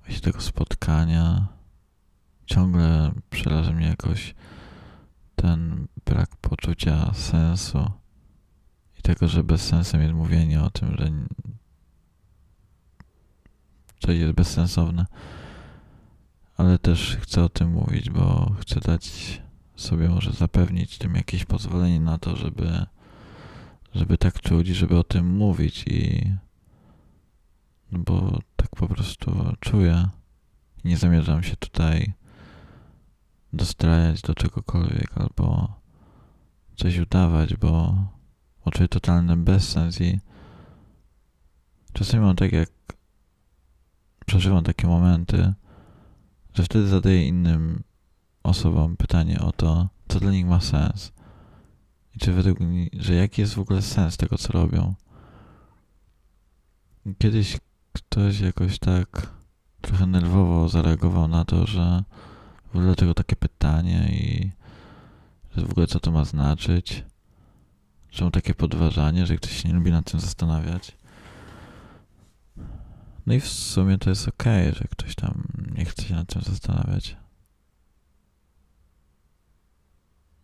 Boję 0.00 0.14
się 0.14 0.20
tego 0.20 0.40
spotkania. 0.40 1.46
Ciągle 2.46 3.12
przeraża 3.30 3.72
mnie 3.72 3.86
jakoś 3.86 4.34
ten 5.36 5.86
brak 6.04 6.36
poczucia 6.36 7.14
sensu 7.14 7.90
i 8.98 9.02
tego, 9.02 9.28
że 9.28 9.44
bez 9.44 9.62
sensu 9.62 9.98
jest 9.98 10.14
mówienie 10.14 10.62
o 10.62 10.70
tym, 10.70 10.96
że 10.98 11.10
coś 14.00 14.16
jest 14.16 14.32
bezsensowne. 14.32 15.06
Ale 16.56 16.78
też 16.78 17.16
chcę 17.20 17.44
o 17.44 17.48
tym 17.48 17.70
mówić, 17.70 18.10
bo 18.10 18.52
chcę 18.60 18.80
dać 18.80 19.42
sobie 19.76 20.08
może 20.08 20.32
zapewnić 20.32 20.98
tym 20.98 21.14
jakieś 21.14 21.44
pozwolenie 21.44 22.00
na 22.00 22.18
to, 22.18 22.36
żeby 22.36 22.86
żeby 23.94 24.18
tak 24.18 24.40
czuć 24.40 24.68
żeby 24.68 24.98
o 24.98 25.04
tym 25.04 25.36
mówić 25.36 25.84
i 25.86 26.32
no 27.92 27.98
bo 27.98 28.38
tak 28.56 28.70
po 28.70 28.88
prostu 28.88 29.54
czuję. 29.60 30.08
Nie 30.84 30.96
zamierzam 30.96 31.42
się 31.42 31.56
tutaj 31.56 32.12
dostrajać 33.52 34.22
do 34.22 34.34
czegokolwiek 34.34 35.18
albo 35.18 35.74
coś 36.76 36.98
udawać, 36.98 37.56
bo 37.56 37.94
czuję 38.72 38.88
totalny 38.88 39.36
bezsens 39.36 40.00
i 40.00 40.20
czasami 41.92 42.24
mam 42.24 42.36
tak 42.36 42.52
jak 42.52 42.70
przeżywam 44.26 44.64
takie 44.64 44.86
momenty, 44.86 45.52
że 46.54 46.64
wtedy 46.64 46.88
zadaję 46.88 47.28
innym 47.28 47.82
osobom 48.42 48.96
pytanie 48.96 49.40
o 49.40 49.52
to, 49.52 49.88
co 50.08 50.20
dla 50.20 50.30
nich 50.30 50.46
ma 50.46 50.60
sens. 50.60 51.12
I 52.16 52.18
czy 52.18 52.32
według 52.32 52.60
mnie, 52.60 52.88
że 52.92 53.14
jaki 53.14 53.40
jest 53.40 53.54
w 53.54 53.58
ogóle 53.58 53.82
sens 53.82 54.16
tego, 54.16 54.38
co 54.38 54.52
robią? 54.52 54.94
Kiedyś 57.18 57.58
ktoś 57.92 58.40
jakoś 58.40 58.78
tak 58.78 59.30
trochę 59.80 60.06
nerwowo 60.06 60.68
zareagował 60.68 61.28
na 61.28 61.44
to, 61.44 61.66
że 61.66 62.02
dlaczego 62.74 63.14
takie 63.14 63.36
pytanie 63.36 64.08
i 64.12 64.50
że 65.56 65.66
w 65.66 65.70
ogóle 65.70 65.86
co 65.86 66.00
to 66.00 66.10
ma 66.10 66.24
znaczyć. 66.24 67.04
Czemu 68.10 68.30
takie 68.30 68.54
podważanie, 68.54 69.26
że 69.26 69.36
ktoś 69.36 69.62
się 69.62 69.68
nie 69.68 69.74
lubi 69.74 69.90
nad 69.90 70.10
tym 70.10 70.20
zastanawiać. 70.20 70.96
No 73.26 73.34
i 73.34 73.40
w 73.40 73.48
sumie 73.48 73.98
to 73.98 74.10
jest 74.10 74.28
okej, 74.28 74.68
okay, 74.68 74.78
że 74.78 74.84
ktoś 74.84 75.14
tam 75.14 75.42
nie 75.76 75.84
chce 75.84 76.02
się 76.02 76.14
nad 76.14 76.32
tym 76.32 76.42
zastanawiać. 76.42 77.16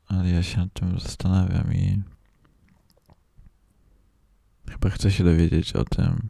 Ale 0.09 0.31
ja 0.31 0.43
się 0.43 0.59
nad 0.59 0.73
tym 0.73 1.01
zastanawiam 1.01 1.75
i 1.75 2.03
chyba 4.69 4.91
chcę 4.91 5.11
się 5.11 5.25
dowiedzieć 5.25 5.73
o 5.73 5.85
tym, 5.85 6.29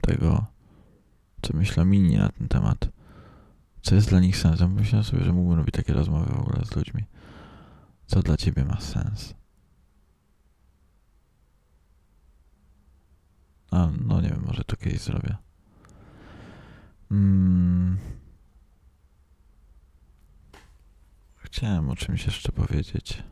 tego, 0.00 0.46
co 1.42 1.56
myślą 1.56 1.90
inni 1.90 2.16
na 2.16 2.28
ten 2.28 2.48
temat. 2.48 2.88
Co 3.82 3.94
jest 3.94 4.08
dla 4.08 4.20
nich 4.20 4.36
sensem? 4.36 4.72
Myślałem 4.72 5.04
sobie, 5.04 5.24
że 5.24 5.32
mógłbym 5.32 5.58
robić 5.58 5.74
takie 5.74 5.92
rozmowy 5.92 6.32
w 6.32 6.40
ogóle 6.40 6.64
z 6.64 6.76
ludźmi. 6.76 7.04
Co 8.06 8.22
dla 8.22 8.36
ciebie 8.36 8.64
ma 8.64 8.80
sens? 8.80 9.34
A, 13.70 13.88
no 14.06 14.20
nie 14.20 14.28
wiem, 14.28 14.42
może 14.46 14.64
to 14.64 14.76
kiedyś 14.76 15.00
zrobię. 15.00 15.36
Hmm. 17.08 17.98
Chciałem 21.52 21.90
o 21.90 21.96
czymś 21.96 22.26
jeszcze 22.26 22.52
powiedzieć. 22.52 23.22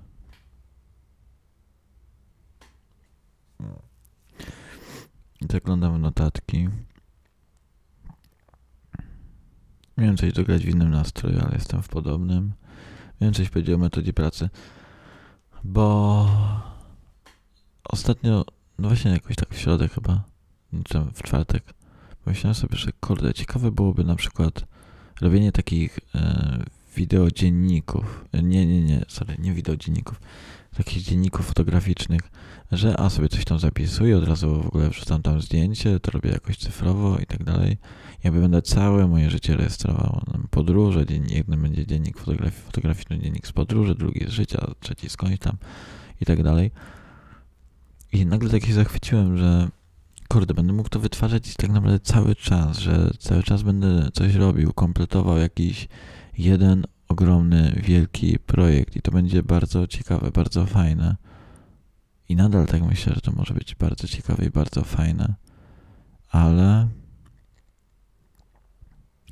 Zaglądam 5.51 5.95
w 5.97 5.99
notatki. 5.99 6.69
Miałem 9.97 10.17
coś 10.17 10.33
dograć 10.33 10.63
w 10.63 10.69
innym 10.69 10.91
nastroju, 10.91 11.41
ale 11.41 11.55
jestem 11.55 11.83
w 11.83 11.89
podobnym. 11.89 12.53
Miałem 13.21 13.35
coś 13.35 13.49
powiedzieć 13.51 13.75
o 13.75 13.79
metodzie 13.79 14.13
pracy, 14.13 14.51
bo 15.65 16.27
ostatnio, 17.85 18.45
no 18.79 18.89
właśnie 18.89 19.11
jakoś 19.11 19.37
tak 19.37 19.55
w 19.55 19.59
środę 19.59 19.89
chyba, 19.89 20.25
czy 20.85 21.01
w 21.01 21.23
czwartek, 21.23 21.77
Pomyślałem 22.27 22.55
sobie, 22.55 22.77
że 22.77 22.93
kurde, 22.93 23.35
ciekawe 23.35 23.71
byłoby 23.71 24.05
na 24.05 24.17
przykład 24.17 24.65
robienie 25.21 25.53
takich 25.53 25.99
e, 26.15 26.65
wideodzienników. 26.97 28.25
Nie, 28.43 28.67
nie, 28.67 28.83
nie, 28.83 29.05
sorry, 29.09 29.37
nie 29.39 29.53
wideodzienników. 29.53 30.21
Takich 30.77 31.03
dzienników 31.03 31.47
fotograficznych, 31.47 32.21
że 32.73 33.01
a 33.01 33.11
sobie 33.11 33.29
coś 33.29 33.45
tam 33.45 33.59
zapisuję, 33.59 34.17
od 34.17 34.29
razu 34.29 34.63
w 34.63 34.67
ogóle 34.67 34.91
wrzucam 34.91 35.23
tam 35.23 35.41
zdjęcie, 35.41 36.01
to 36.01 36.11
robię 36.11 36.31
jakoś 36.31 36.57
cyfrowo 36.57 37.19
i 37.19 37.27
tak 37.27 37.45
dalej. 37.45 37.77
Jakby 38.25 38.41
będę 38.41 38.63
całe 38.63 39.07
moje 39.07 39.31
życie 39.31 39.57
rejestrował. 39.57 40.21
Podróże, 40.51 41.05
jeden 41.29 41.63
będzie 41.63 41.87
dziennik 41.87 42.19
fotografi 42.19 42.61
fotograficzny, 42.61 43.19
dziennik 43.19 43.47
z 43.47 43.53
podróży, 43.53 43.95
drugi 43.95 44.25
z 44.29 44.31
życia, 44.31 44.67
trzeci 44.81 45.09
skądś 45.09 45.39
tam 45.39 45.57
i 46.21 46.25
tak 46.25 46.43
dalej. 46.43 46.71
I 48.13 48.27
nagle 48.27 48.51
tak 48.51 48.67
się 48.67 48.75
zachwyciłem, 48.75 49.39
że 49.39 49.69
kurde, 50.29 50.55
będę 50.55 50.73
mógł 50.73 50.89
to 50.89 51.01
wytwarzać 51.01 51.55
tak 51.55 51.71
naprawdę 51.71 52.01
cały 52.01 52.35
czas, 52.35 52.79
że 52.79 53.11
cały 53.19 53.43
czas 53.43 53.63
będę 53.63 54.09
coś 54.13 54.35
robił, 54.35 54.73
kompletował 54.73 55.39
jakiś 55.39 55.89
jeden 56.39 56.87
ogromny, 57.09 57.81
wielki 57.83 58.39
projekt 58.39 58.97
i 58.97 59.03
to 59.03 59.13
będzie 59.13 59.43
bardzo 59.43 59.87
ciekawe, 59.87 60.31
bardzo 60.31 60.67
fajne. 60.67 61.17
I 62.29 62.37
nadal 62.37 62.67
tak 62.67 62.83
myślę, 62.83 63.15
że 63.15 63.21
to 63.21 63.33
może 63.33 63.55
być 63.55 63.75
bardzo 63.75 64.09
ciekawe 64.09 64.45
i 64.45 64.51
bardzo 64.51 64.85
fajne. 64.85 65.35
Ale. 66.31 66.89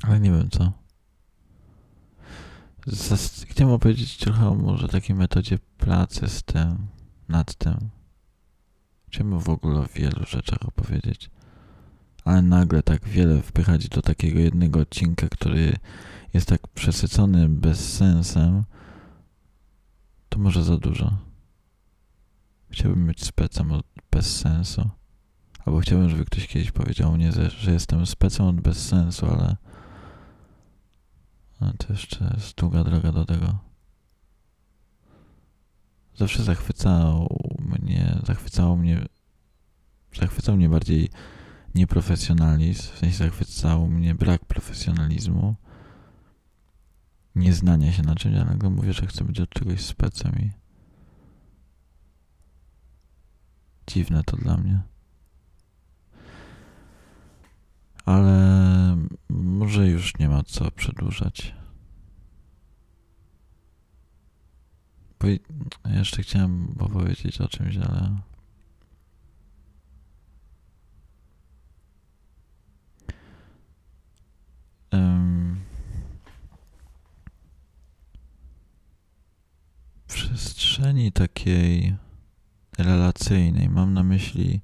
Ale 0.02 0.20
nie 0.20 0.30
wiem 0.30 0.50
co. 0.50 0.72
Chciałem 3.46 3.74
opowiedzieć 3.74 4.16
trochę 4.16 4.48
o 4.48 4.54
może 4.54 4.88
takiej 4.88 5.16
metodzie 5.16 5.58
pracy 5.78 6.28
z 6.28 6.42
tym, 6.42 6.86
nad 7.28 7.54
tym. 7.54 7.90
Chciałbym 9.08 9.40
w 9.40 9.48
ogóle 9.48 9.78
o 9.78 9.86
wielu 9.94 10.26
rzeczach 10.26 10.58
opowiedzieć, 10.68 11.30
ale 12.24 12.42
nagle 12.42 12.82
tak 12.82 13.08
wiele 13.08 13.42
wpychać 13.42 13.88
do 13.88 14.02
takiego 14.02 14.40
jednego 14.40 14.80
odcinka, 14.80 15.28
który 15.28 15.76
jest 16.34 16.48
tak 16.48 16.68
przesycony 16.68 17.48
bezsensem, 17.48 18.64
to 20.28 20.38
może 20.38 20.64
za 20.64 20.76
dużo. 20.76 21.18
Chciałbym 22.70 23.06
być 23.06 23.24
specem 23.24 23.72
od 23.72 23.86
bezsensu. 24.10 24.90
Albo 25.64 25.80
chciałbym, 25.80 26.10
żeby 26.10 26.24
ktoś 26.24 26.46
kiedyś 26.46 26.72
powiedział 26.72 27.12
mnie, 27.12 27.32
że 27.32 27.72
jestem 27.72 28.06
specem 28.06 28.46
od 28.46 28.60
bezsensu, 28.60 29.26
ale, 29.26 29.56
ale 31.60 31.72
to 31.72 31.92
jeszcze 31.92 32.34
jest 32.36 32.56
długa 32.56 32.84
droga 32.84 33.12
do 33.12 33.24
tego 33.24 33.58
zawsze 36.16 36.42
zachwycał 36.42 37.28
mnie, 37.58 38.18
zachwycało 38.26 38.76
mnie, 38.76 39.04
zachwycał 40.20 40.56
mnie 40.56 40.68
bardziej 40.68 41.08
nieprofesjonalizm, 41.74 42.82
w 42.82 42.98
sensie 42.98 43.16
zachwycał 43.16 43.88
mnie 43.88 44.14
brak 44.14 44.44
profesjonalizmu, 44.44 45.54
nieznania 47.34 47.92
się 47.92 48.02
na 48.02 48.14
czymś, 48.14 48.36
ale 48.36 48.70
mówię, 48.70 48.92
że 48.92 49.06
chcę 49.06 49.24
być 49.24 49.40
od 49.40 49.50
czegoś 49.50 49.80
specem 49.80 50.32
i 50.38 50.50
dziwne 53.86 54.24
to 54.24 54.36
dla 54.36 54.56
mnie. 54.56 54.82
Ale 58.04 58.96
może 59.28 59.88
już 59.88 60.18
nie 60.18 60.28
ma 60.28 60.42
co 60.42 60.70
przedłużać. 60.70 61.54
jeszcze 66.04 66.22
chciałem 66.22 66.76
opowiedzieć 66.78 67.40
o 67.40 67.48
czymś, 67.48 67.76
ale. 67.76 68.18
Um, 74.92 75.60
w 80.06 80.14
przestrzeni 80.14 81.12
takiej 81.12 81.96
relacyjnej 83.30 83.68
mam 83.68 83.94
na 83.94 84.02
myśli, 84.02 84.60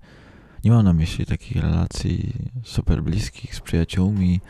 nie 0.65 0.71
mam 0.71 0.85
na 0.85 0.93
myśli 0.93 1.27
takich 1.27 1.57
relacji 1.57 2.33
super 2.65 3.03
bliskich 3.03 3.55
z 3.55 3.61
przyjaciółmi, 3.61 4.41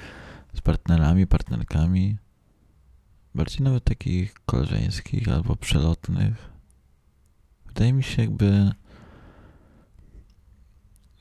z 0.54 0.60
partnerami, 0.60 1.26
partnerkami 1.26 2.16
bardziej 3.34 3.64
nawet 3.64 3.84
takich 3.84 4.34
koleżeńskich 4.46 5.28
albo 5.28 5.56
przelotnych. 5.56 6.50
Wydaje 7.66 7.92
mi 7.92 8.02
się, 8.02 8.22
jakby 8.22 8.72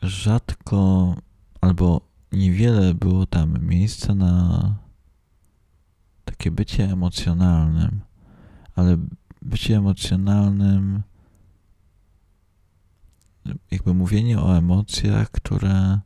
rzadko 0.01 1.15
albo 1.61 2.01
niewiele 2.31 2.93
było 2.93 3.25
tam 3.25 3.65
miejsca 3.67 4.15
na 4.15 4.75
takie 6.25 6.51
bycie 6.51 6.83
emocjonalnym, 6.83 8.01
ale 8.75 8.97
bycie 9.41 9.77
emocjonalnym, 9.77 11.03
jakby 13.71 13.93
mówienie 13.93 14.39
o 14.39 14.57
emocjach, 14.57 15.31
które 15.31 15.99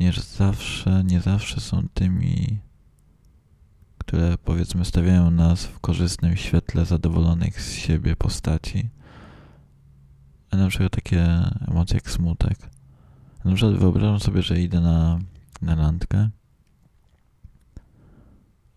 nie 0.00 0.12
zawsze, 0.12 1.04
nie 1.04 1.20
zawsze 1.20 1.60
są 1.60 1.88
tymi 1.94 2.58
które 4.06 4.38
powiedzmy 4.38 4.84
stawiają 4.84 5.30
nas 5.30 5.66
w 5.66 5.80
korzystnym 5.80 6.36
świetle 6.36 6.84
zadowolonych 6.84 7.62
z 7.62 7.74
siebie 7.74 8.16
postaci. 8.16 8.88
A 10.50 10.56
na 10.56 10.68
przykład 10.68 10.92
takie 10.92 11.26
emocje 11.68 11.94
jak 11.94 12.10
smutek. 12.10 12.58
Na 13.44 13.54
przykład 13.54 13.78
wyobrażam 13.78 14.20
sobie, 14.20 14.42
że 14.42 14.60
idę 14.60 14.80
na, 14.80 15.18
na 15.62 15.74
randkę 15.74 16.28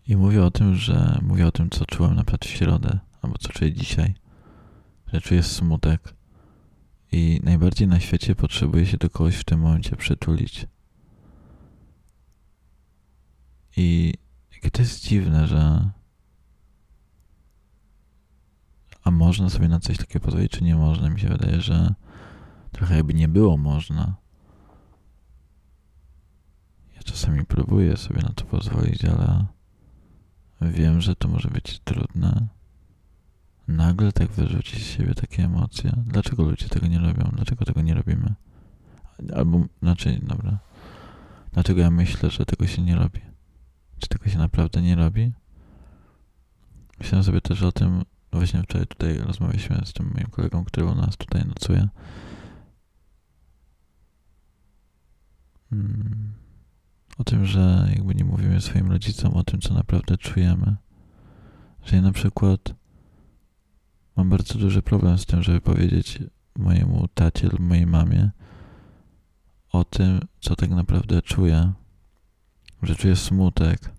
i 0.06 0.16
mówię 0.16 0.44
o 0.44 0.50
tym, 0.50 0.74
że 0.74 1.18
mówię 1.22 1.46
o 1.46 1.52
tym, 1.52 1.70
co 1.70 1.84
czułem 1.86 2.14
na 2.14 2.22
przykład 2.22 2.44
w 2.44 2.48
środę, 2.48 2.98
albo 3.22 3.38
co 3.38 3.48
czuję 3.48 3.72
dzisiaj, 3.72 4.14
że 5.12 5.20
czuję 5.20 5.42
smutek 5.42 6.14
i 7.12 7.40
najbardziej 7.44 7.88
na 7.88 8.00
świecie 8.00 8.34
potrzebuję 8.34 8.86
się 8.86 8.96
do 8.96 9.10
kogoś 9.10 9.36
w 9.36 9.44
tym 9.44 9.60
momencie 9.60 9.96
przytulić. 9.96 10.66
I 13.76 14.14
Jakie 14.58 14.70
to 14.70 14.82
jest 14.82 15.02
dziwne, 15.02 15.46
że. 15.46 15.90
A 19.04 19.10
można 19.10 19.50
sobie 19.50 19.68
na 19.68 19.80
coś 19.80 19.98
takiego 19.98 20.24
pozwolić, 20.24 20.52
czy 20.52 20.64
nie 20.64 20.76
można? 20.76 21.10
Mi 21.10 21.20
się 21.20 21.28
wydaje, 21.28 21.60
że 21.60 21.94
trochę 22.72 22.96
jakby 22.96 23.14
nie 23.14 23.28
było 23.28 23.56
można. 23.56 24.16
Ja 26.96 27.02
czasami 27.02 27.44
próbuję 27.44 27.96
sobie 27.96 28.22
na 28.22 28.32
to 28.32 28.44
pozwolić, 28.44 29.04
ale 29.04 29.46
wiem, 30.60 31.00
że 31.00 31.16
to 31.16 31.28
może 31.28 31.48
być 31.48 31.78
trudne. 31.78 32.48
Nagle 33.68 34.12
tak 34.12 34.30
wyrzucić 34.30 34.84
z 34.84 34.86
siebie 34.86 35.14
takie 35.14 35.44
emocje. 35.44 35.92
Dlaczego 36.06 36.42
ludzie 36.42 36.68
tego 36.68 36.86
nie 36.86 36.98
robią? 36.98 37.30
Dlaczego 37.32 37.64
tego 37.64 37.82
nie 37.82 37.94
robimy? 37.94 38.34
Albo, 39.36 39.66
znaczy, 39.82 40.20
dobra. 40.22 40.58
Dlaczego 41.52 41.80
ja 41.80 41.90
myślę, 41.90 42.30
że 42.30 42.46
tego 42.46 42.66
się 42.66 42.82
nie 42.82 42.96
robi? 42.96 43.20
Czy 43.98 44.08
tego 44.08 44.28
się 44.28 44.38
naprawdę 44.38 44.82
nie 44.82 44.96
robi? 44.96 45.32
Myślałem 46.98 47.24
sobie 47.24 47.40
też 47.40 47.62
o 47.62 47.72
tym, 47.72 48.02
właśnie 48.32 48.62
wczoraj 48.62 48.86
tutaj 48.86 49.18
rozmawialiśmy 49.18 49.80
z 49.84 49.92
tym 49.92 50.10
moim 50.14 50.26
kolegą, 50.26 50.64
który 50.64 50.86
u 50.86 50.94
nas 50.94 51.16
tutaj 51.16 51.44
nocuje. 51.44 51.88
Hmm. 55.70 56.32
O 57.18 57.24
tym, 57.24 57.46
że 57.46 57.88
jakby 57.94 58.14
nie 58.14 58.24
mówimy 58.24 58.60
swoim 58.60 58.90
rodzicom 58.90 59.34
o 59.34 59.44
tym, 59.44 59.60
co 59.60 59.74
naprawdę 59.74 60.18
czujemy. 60.18 60.76
Że 61.84 61.96
ja 61.96 62.02
na 62.02 62.12
przykład 62.12 62.74
mam 64.18 64.30
bardzo 64.30 64.58
duży 64.58 64.82
problem 64.82 65.18
z 65.18 65.26
tym, 65.26 65.42
żeby 65.42 65.60
powiedzieć 65.60 66.18
mojemu 66.56 67.08
tacie 67.14 67.48
lub 67.48 67.60
mojej 67.60 67.86
mamie 67.86 68.30
o 69.72 69.84
tym, 69.84 70.20
co 70.40 70.56
tak 70.56 70.70
naprawdę 70.70 71.22
czuję. 71.22 71.72
Że 72.82 72.94
czuję 72.94 73.16
smutek. 73.16 73.92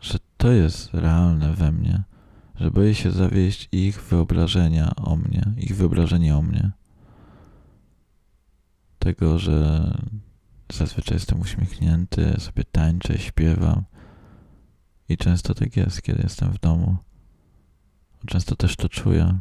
Że 0.00 0.18
to 0.36 0.52
jest 0.52 0.94
realne 0.94 1.52
we 1.52 1.72
mnie. 1.72 2.02
Że 2.60 2.70
boję 2.70 2.94
się 2.94 3.10
zawieść 3.10 3.68
ich 3.72 4.02
wyobrażenia 4.02 4.96
o 4.96 5.16
mnie, 5.16 5.52
ich 5.56 5.76
wyobrażenie 5.76 6.36
o 6.36 6.42
mnie. 6.42 6.70
Tego, 8.98 9.38
że 9.38 9.90
zazwyczaj 10.72 11.16
jestem 11.16 11.40
uśmiechnięty, 11.40 12.34
sobie 12.38 12.64
tańczę, 12.64 13.18
śpiewam. 13.18 13.84
I 15.08 15.16
często 15.16 15.54
tak 15.54 15.76
jest, 15.76 16.02
kiedy 16.02 16.22
jestem 16.22 16.52
w 16.52 16.60
domu. 16.60 16.96
Często 18.26 18.56
też 18.56 18.76
to 18.76 18.88
czuję. 18.88 19.38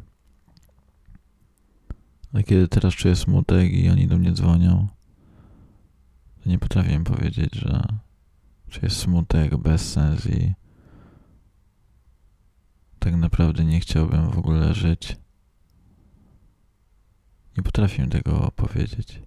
Ale 2.33 2.43
kiedy 2.43 2.67
teraz 2.67 2.93
czuję 2.93 3.15
smutek 3.15 3.71
i 3.71 3.89
oni 3.89 4.07
do 4.07 4.17
mnie 4.17 4.31
dzwonią, 4.31 4.87
to 6.43 6.49
nie 6.49 6.59
potrafię 6.59 6.93
im 6.93 7.03
powiedzieć, 7.03 7.55
że 7.55 7.83
czuję 8.69 8.89
smutek, 8.89 9.57
bezsens 9.57 10.25
i 10.25 10.53
tak 12.99 13.15
naprawdę 13.15 13.65
nie 13.65 13.79
chciałbym 13.79 14.31
w 14.31 14.37
ogóle 14.37 14.73
żyć. 14.73 15.17
Nie 17.57 17.63
potrafię 17.63 18.07
tego 18.07 18.51
powiedzieć. 18.55 19.21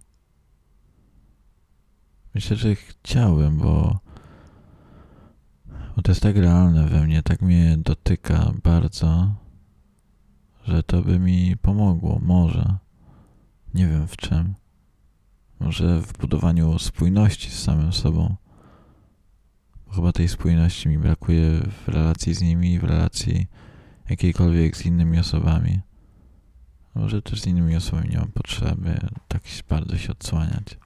Myślę, 2.35 2.57
że 2.57 2.75
chciałem, 2.75 3.59
bo, 3.59 3.99
bo 5.97 6.03
to 6.03 6.11
jest 6.11 6.23
tak 6.23 6.37
realne 6.37 6.87
we 6.87 7.05
mnie, 7.05 7.23
tak 7.23 7.43
mnie 7.43 7.79
dotyka 7.79 8.53
bardzo, 8.63 9.35
że 10.69 10.83
to 10.83 11.03
by 11.03 11.19
mi 11.19 11.57
pomogło, 11.57 12.21
może. 12.23 12.77
Nie 13.75 13.87
wiem 13.87 14.09
w 14.09 14.17
czym. 14.17 14.55
Może 15.61 16.03
w 16.03 16.13
budowaniu 16.13 16.79
spójności 16.79 17.51
z 17.51 17.63
samym 17.63 17.93
sobą. 17.93 18.37
Bo 19.87 19.93
chyba 19.93 20.13
tej 20.13 20.29
spójności 20.29 20.89
mi 20.89 20.99
brakuje 20.99 21.61
w 21.61 21.89
relacji 21.89 22.35
z 22.35 22.43
nimi, 22.43 22.79
w 22.79 22.85
relacji 22.85 23.47
jakiejkolwiek 24.11 24.77
z 24.77 24.87
innymi 24.87 25.19
osobami. 25.19 25.81
Może 26.95 27.23
też 27.23 27.41
z 27.41 27.47
innymi 27.47 27.77
osobami 27.77 28.09
nie 28.09 28.19
mam 28.19 28.33
potrzeby 28.33 28.99
tak 29.29 29.43
bardzo 29.69 29.99
się 29.99 30.13
odsłaniać. 30.13 30.79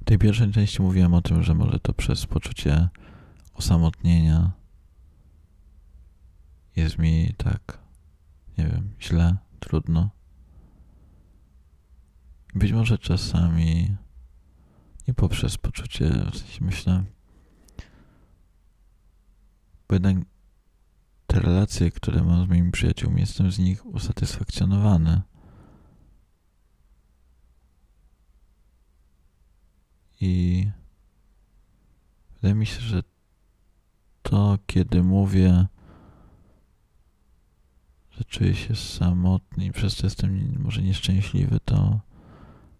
W 0.00 0.04
tej 0.04 0.18
pierwszej 0.18 0.52
części 0.52 0.82
mówiłem 0.82 1.14
o 1.14 1.22
tym, 1.22 1.42
że 1.42 1.54
może 1.54 1.80
to 1.80 1.92
przez 1.92 2.26
poczucie 2.26 2.88
osamotnienia 3.54 4.52
jest 6.76 6.98
mi 6.98 7.34
tak, 7.36 7.78
nie 8.58 8.64
wiem, 8.64 8.94
źle, 9.00 9.36
trudno. 9.60 10.10
Być 12.54 12.72
może 12.72 12.98
czasami 12.98 13.96
nie 15.08 15.14
poprzez 15.14 15.58
poczucie, 15.58 16.08
w 16.08 16.36
sensie 16.38 16.64
myślę, 16.64 17.04
bo 19.88 19.94
jednak 19.94 20.16
te 21.26 21.40
relacje, 21.40 21.90
które 21.90 22.22
mam 22.22 22.46
z 22.46 22.48
moimi 22.48 22.72
przyjaciółmi, 22.72 23.20
jestem 23.20 23.52
z 23.52 23.58
nich 23.58 23.86
usatysfakcjonowany. 23.86 25.22
I 30.20 30.66
wydaje 32.34 32.54
mi 32.54 32.66
się, 32.66 32.80
że 32.80 33.02
to, 34.22 34.58
kiedy 34.66 35.02
mówię, 35.02 35.66
że 38.18 38.24
czuję 38.24 38.54
się 38.54 38.76
samotny 38.76 39.64
i 39.64 39.72
przez 39.72 39.96
to 39.96 40.06
jestem 40.06 40.62
może 40.62 40.82
nieszczęśliwy, 40.82 41.60
to 41.64 42.00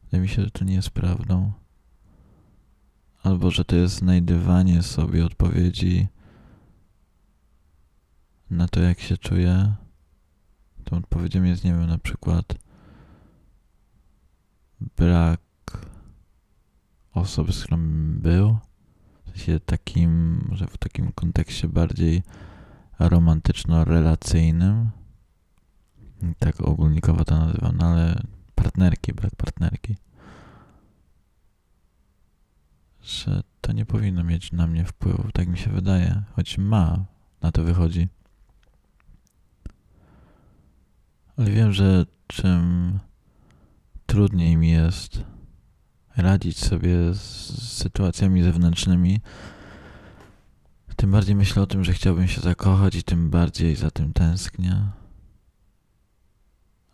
wydaje 0.05 0.23
mi 0.23 0.29
się, 0.29 0.43
że 0.43 0.51
to 0.51 0.65
nie 0.65 0.75
jest 0.75 0.91
prawdą. 0.91 1.53
Albo 3.23 3.51
że 3.51 3.65
to 3.65 3.77
jest 3.77 3.95
znajdywanie 3.95 4.83
sobie 4.83 5.25
odpowiedzi 5.25 6.09
na 8.51 8.69
to, 8.69 8.81
jak 8.81 9.01
się 9.01 9.17
czuję. 9.17 9.75
Tą 10.85 10.97
odpowiedzią 10.97 11.43
jest, 11.43 11.65
nie 11.65 11.71
wiem, 11.71 11.87
na 11.87 11.99
przykład 11.99 12.55
brak 14.97 15.41
osoby, 17.13 17.53
z 17.53 17.63
którą 17.63 17.79
był. 18.13 18.59
W 19.25 19.29
sensie 19.29 19.61
takim, 19.61 20.41
że 20.53 20.67
w 20.67 20.79
takim 20.79 21.13
kontekście 21.13 21.69
bardziej 21.69 22.23
romantyczno-relacyjnym. 22.99 24.86
Tak 26.39 26.61
ogólnikowo 26.61 27.25
to 27.25 27.39
nazywam, 27.39 27.77
no 27.77 27.87
ale 27.87 28.23
partnerki, 28.55 29.13
brak 29.13 29.37
partnerki. 29.37 29.97
Że 33.03 33.43
to 33.61 33.73
nie 33.73 33.87
powinno 33.87 34.25
mieć 34.25 34.53
na 34.53 34.67
mnie 34.67 34.85
wpływu, 34.85 35.33
tak 35.33 35.49
mi 35.49 35.59
się 35.59 35.71
wydaje, 35.71 36.23
choć 36.37 36.59
ma, 36.59 37.05
na 37.43 37.53
to 37.53 37.63
wychodzi. 37.63 38.09
Ale 41.37 41.51
wiem, 41.51 41.73
że 41.73 42.07
czym 42.27 42.99
trudniej 44.07 44.57
mi 44.57 44.71
jest 44.71 45.25
radzić 46.17 46.59
sobie 46.59 47.15
z 47.15 47.21
sytuacjami 47.73 48.43
zewnętrznymi, 48.43 49.21
tym 50.97 51.11
bardziej 51.11 51.37
myślę 51.37 51.63
o 51.63 51.67
tym, 51.67 51.85
że 51.85 51.93
chciałbym 51.93 52.29
się 52.29 52.41
zakochać 52.41 52.95
i 52.95 53.03
tym 53.03 53.31
bardziej 53.31 53.77
za 53.77 53.91
tym 53.91 54.13
tęsknię. 54.13 54.83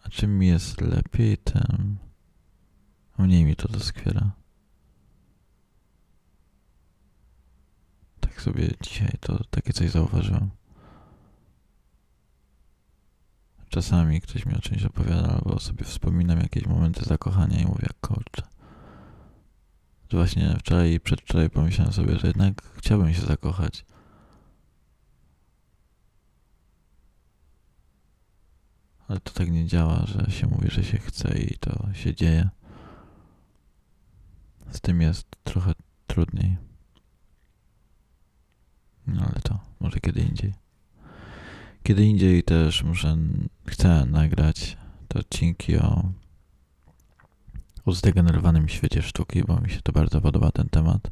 A 0.03 0.09
czym 0.09 0.43
jest 0.43 0.81
lepiej, 0.81 1.39
tym 1.39 1.99
mniej 3.19 3.45
mi 3.45 3.57
to 3.57 3.69
doskwiera. 3.69 4.31
Tak 8.21 8.41
sobie 8.43 8.69
dzisiaj 8.83 9.13
to 9.21 9.45
takie 9.51 9.73
coś 9.73 9.91
zauważyłem. 9.91 10.51
Czasami 13.69 14.21
ktoś 14.21 14.47
mi 14.47 14.55
o 14.55 14.61
czymś 14.61 14.85
opowiada, 14.85 15.29
albo 15.29 15.59
sobie 15.59 15.85
wspominam 15.85 16.41
jakieś 16.41 16.67
momenty 16.67 17.05
zakochania 17.05 17.61
i 17.61 17.67
mówię, 17.67 17.87
kurczę. 18.01 18.43
Że 20.11 20.17
właśnie 20.17 20.57
wczoraj 20.59 20.93
i 20.93 21.01
przedwczoraj 21.01 21.51
pomyślałem 21.51 21.93
sobie, 21.93 22.19
że 22.19 22.27
jednak 22.27 22.63
chciałbym 22.63 23.15
się 23.15 23.21
zakochać. 23.21 23.85
Ale 29.13 29.21
to 29.21 29.33
tak 29.33 29.51
nie 29.51 29.67
działa, 29.67 30.07
że 30.07 30.33
się 30.33 30.47
mówi, 30.47 30.71
że 30.71 30.85
się 30.85 30.99
chce 30.99 31.39
i 31.39 31.59
to 31.59 31.89
się 31.93 32.15
dzieje. 32.15 32.49
Z 34.71 34.81
tym 34.81 35.01
jest 35.01 35.27
trochę 35.45 35.73
trudniej. 36.07 36.57
No 39.07 39.23
ale 39.23 39.41
to 39.43 39.59
może 39.81 40.01
kiedy 40.01 40.21
indziej. 40.21 40.55
Kiedy 41.83 42.05
indziej 42.05 42.43
też 42.43 42.83
muszę, 42.83 43.17
chcę 43.67 44.07
nagrać 44.07 44.77
te 45.09 45.19
odcinki 45.19 45.77
o, 45.79 46.13
o 47.85 47.93
zdegenerowanym 47.93 48.69
świecie 48.69 49.03
sztuki, 49.03 49.45
bo 49.45 49.61
mi 49.61 49.71
się 49.71 49.83
to 49.83 49.93
bardzo 49.93 50.21
podoba 50.21 50.51
ten 50.51 50.69
temat. 50.69 51.11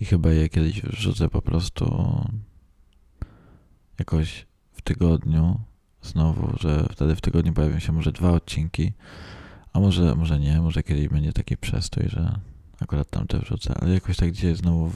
I 0.00 0.04
chyba 0.04 0.30
je 0.30 0.48
kiedyś 0.48 0.82
wrzucę 0.82 1.28
po 1.28 1.42
prostu 1.42 2.14
jakoś 3.98 4.46
w 4.72 4.82
tygodniu 4.82 5.60
znowu, 6.08 6.56
że 6.60 6.86
wtedy 6.92 7.16
w 7.16 7.20
tygodniu 7.20 7.52
pojawią 7.52 7.78
się 7.78 7.92
może 7.92 8.12
dwa 8.12 8.32
odcinki, 8.32 8.92
a 9.72 9.80
może, 9.80 10.14
może 10.14 10.40
nie, 10.40 10.60
może 10.60 10.82
kiedyś 10.82 11.08
będzie 11.08 11.32
taki 11.32 11.56
przestój, 11.56 12.04
że 12.08 12.38
akurat 12.80 13.10
tam 13.10 13.26
te 13.26 13.38
wrzucę, 13.38 13.74
ale 13.80 13.94
jakoś 13.94 14.16
tak 14.16 14.32
dzisiaj 14.32 14.56
znowu 14.56 14.92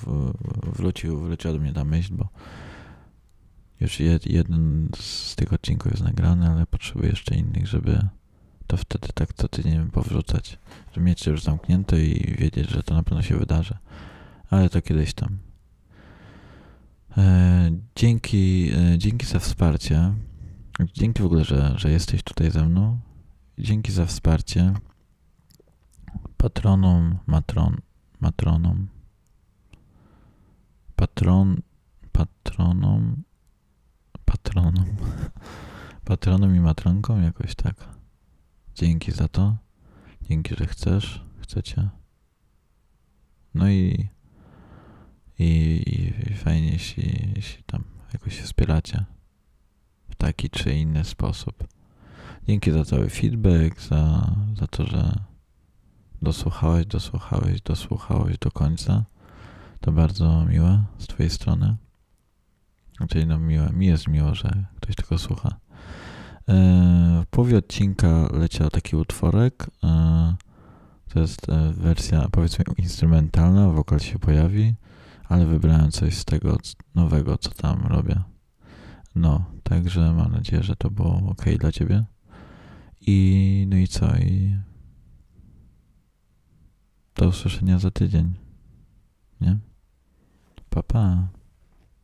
wrócił, 0.62 1.20
wróciła 1.20 1.54
do 1.54 1.60
mnie 1.60 1.72
ta 1.72 1.84
myśl, 1.84 2.14
bo 2.14 2.28
już 3.80 4.00
jed, 4.00 4.26
jeden 4.26 4.88
z 4.98 5.36
tych 5.36 5.52
odcinków 5.52 5.92
jest 5.92 6.04
nagrany, 6.04 6.48
ale 6.48 6.66
potrzebuję 6.66 7.08
jeszcze 7.08 7.34
innych, 7.34 7.66
żeby 7.66 8.08
to 8.66 8.76
wtedy 8.76 9.08
tak 9.14 9.34
co 9.34 9.48
tydzień 9.48 9.90
powrzucać. 9.90 10.58
Żeby 10.92 11.06
mieć 11.06 11.26
już 11.26 11.42
zamknięte 11.42 12.04
i 12.04 12.36
wiedzieć, 12.36 12.70
że 12.70 12.82
to 12.82 12.94
na 12.94 13.02
pewno 13.02 13.22
się 13.22 13.36
wydarzy. 13.36 13.74
Ale 14.50 14.70
to 14.70 14.82
kiedyś 14.82 15.14
tam. 15.14 15.38
E, 17.18 17.70
dzięki, 17.96 18.70
e, 18.74 18.98
dzięki 18.98 19.26
za 19.26 19.38
wsparcie. 19.38 20.12
Dzięki 20.81 21.23
w 21.23 21.27
ogóle, 21.27 21.45
że, 21.45 21.75
że 21.77 21.91
jesteś 21.91 22.23
tutaj 22.23 22.51
ze 22.51 22.64
mną. 22.64 23.01
Dzięki 23.59 23.93
za 23.93 24.07
wsparcie. 24.07 24.75
patronom, 26.37 27.18
matron, 27.27 27.77
matronom, 28.20 28.89
patron, 30.97 31.62
patronom, 32.12 33.23
patronom, 34.25 34.87
patronom 36.05 36.57
i 36.57 36.61
matronkom 36.61 37.23
jakoś 37.23 37.55
tak. 37.55 37.89
Dzięki 38.75 39.12
za 39.12 39.29
to. 39.29 39.57
Dzięki, 40.23 40.55
że 40.55 40.66
chcesz, 40.66 41.25
chcecie. 41.41 41.89
No 43.55 43.68
i, 43.68 44.09
i, 45.39 45.83
i 46.31 46.35
fajnie, 46.35 46.73
jeśli, 46.73 47.33
jeśli 47.37 47.62
tam 47.62 47.85
jakoś 48.12 48.37
się 48.37 48.43
wspieracie 48.43 49.05
taki 50.23 50.51
czy 50.51 50.75
inny 50.75 51.05
sposób. 51.05 51.68
Dzięki 52.47 52.73
za 52.73 52.85
cały 52.85 53.09
feedback, 53.09 53.81
za, 53.81 54.31
za 54.59 54.66
to, 54.66 54.87
że 54.87 55.18
dosłuchałeś, 56.23 56.87
dosłuchałeś, 56.87 57.61
dosłuchałeś 57.61 58.39
do 58.39 58.51
końca. 58.51 59.05
To 59.81 59.93
bardzo 59.93 60.45
miłe 60.45 60.85
z 60.99 61.07
Twojej 61.07 61.31
strony. 61.31 61.77
Czyli 63.09 63.27
no 63.27 63.39
miłe, 63.39 63.70
mi 63.73 63.87
jest 63.87 64.09
miło, 64.09 64.35
że 64.35 64.64
ktoś 64.77 64.97
tego 64.97 65.18
słucha. 65.18 65.57
E, 66.49 67.23
w 67.25 67.27
połowie 67.31 67.59
odcinka 67.59 68.29
leciał 68.33 68.70
taki 68.70 68.97
utworek. 68.97 69.66
E, 69.85 70.35
to 71.09 71.20
jest 71.20 71.49
e, 71.49 71.73
wersja 71.73 72.29
powiedzmy 72.33 72.64
instrumentalna, 72.79 73.68
wokal 73.68 74.01
się 74.01 74.18
pojawi, 74.18 74.75
ale 75.29 75.47
wybrałem 75.47 75.91
coś 75.91 76.14
z 76.14 76.25
tego 76.25 76.59
nowego, 76.95 77.39
co 77.39 77.51
tam 77.51 77.87
robię. 77.87 78.32
No, 79.14 79.44
także 79.62 80.12
mam 80.12 80.32
nadzieję, 80.32 80.62
że 80.62 80.76
to 80.76 80.90
było 80.90 81.16
ok 81.28 81.44
dla 81.58 81.72
Ciebie. 81.72 82.04
I 83.00 83.66
no 83.70 83.76
i 83.76 83.88
co? 83.88 84.16
I 84.16 84.56
do 87.14 87.28
usłyszenia 87.28 87.78
za 87.78 87.90
tydzień. 87.90 88.34
Nie? 89.40 89.58
Pa, 90.70 90.82
pa. 90.82 91.28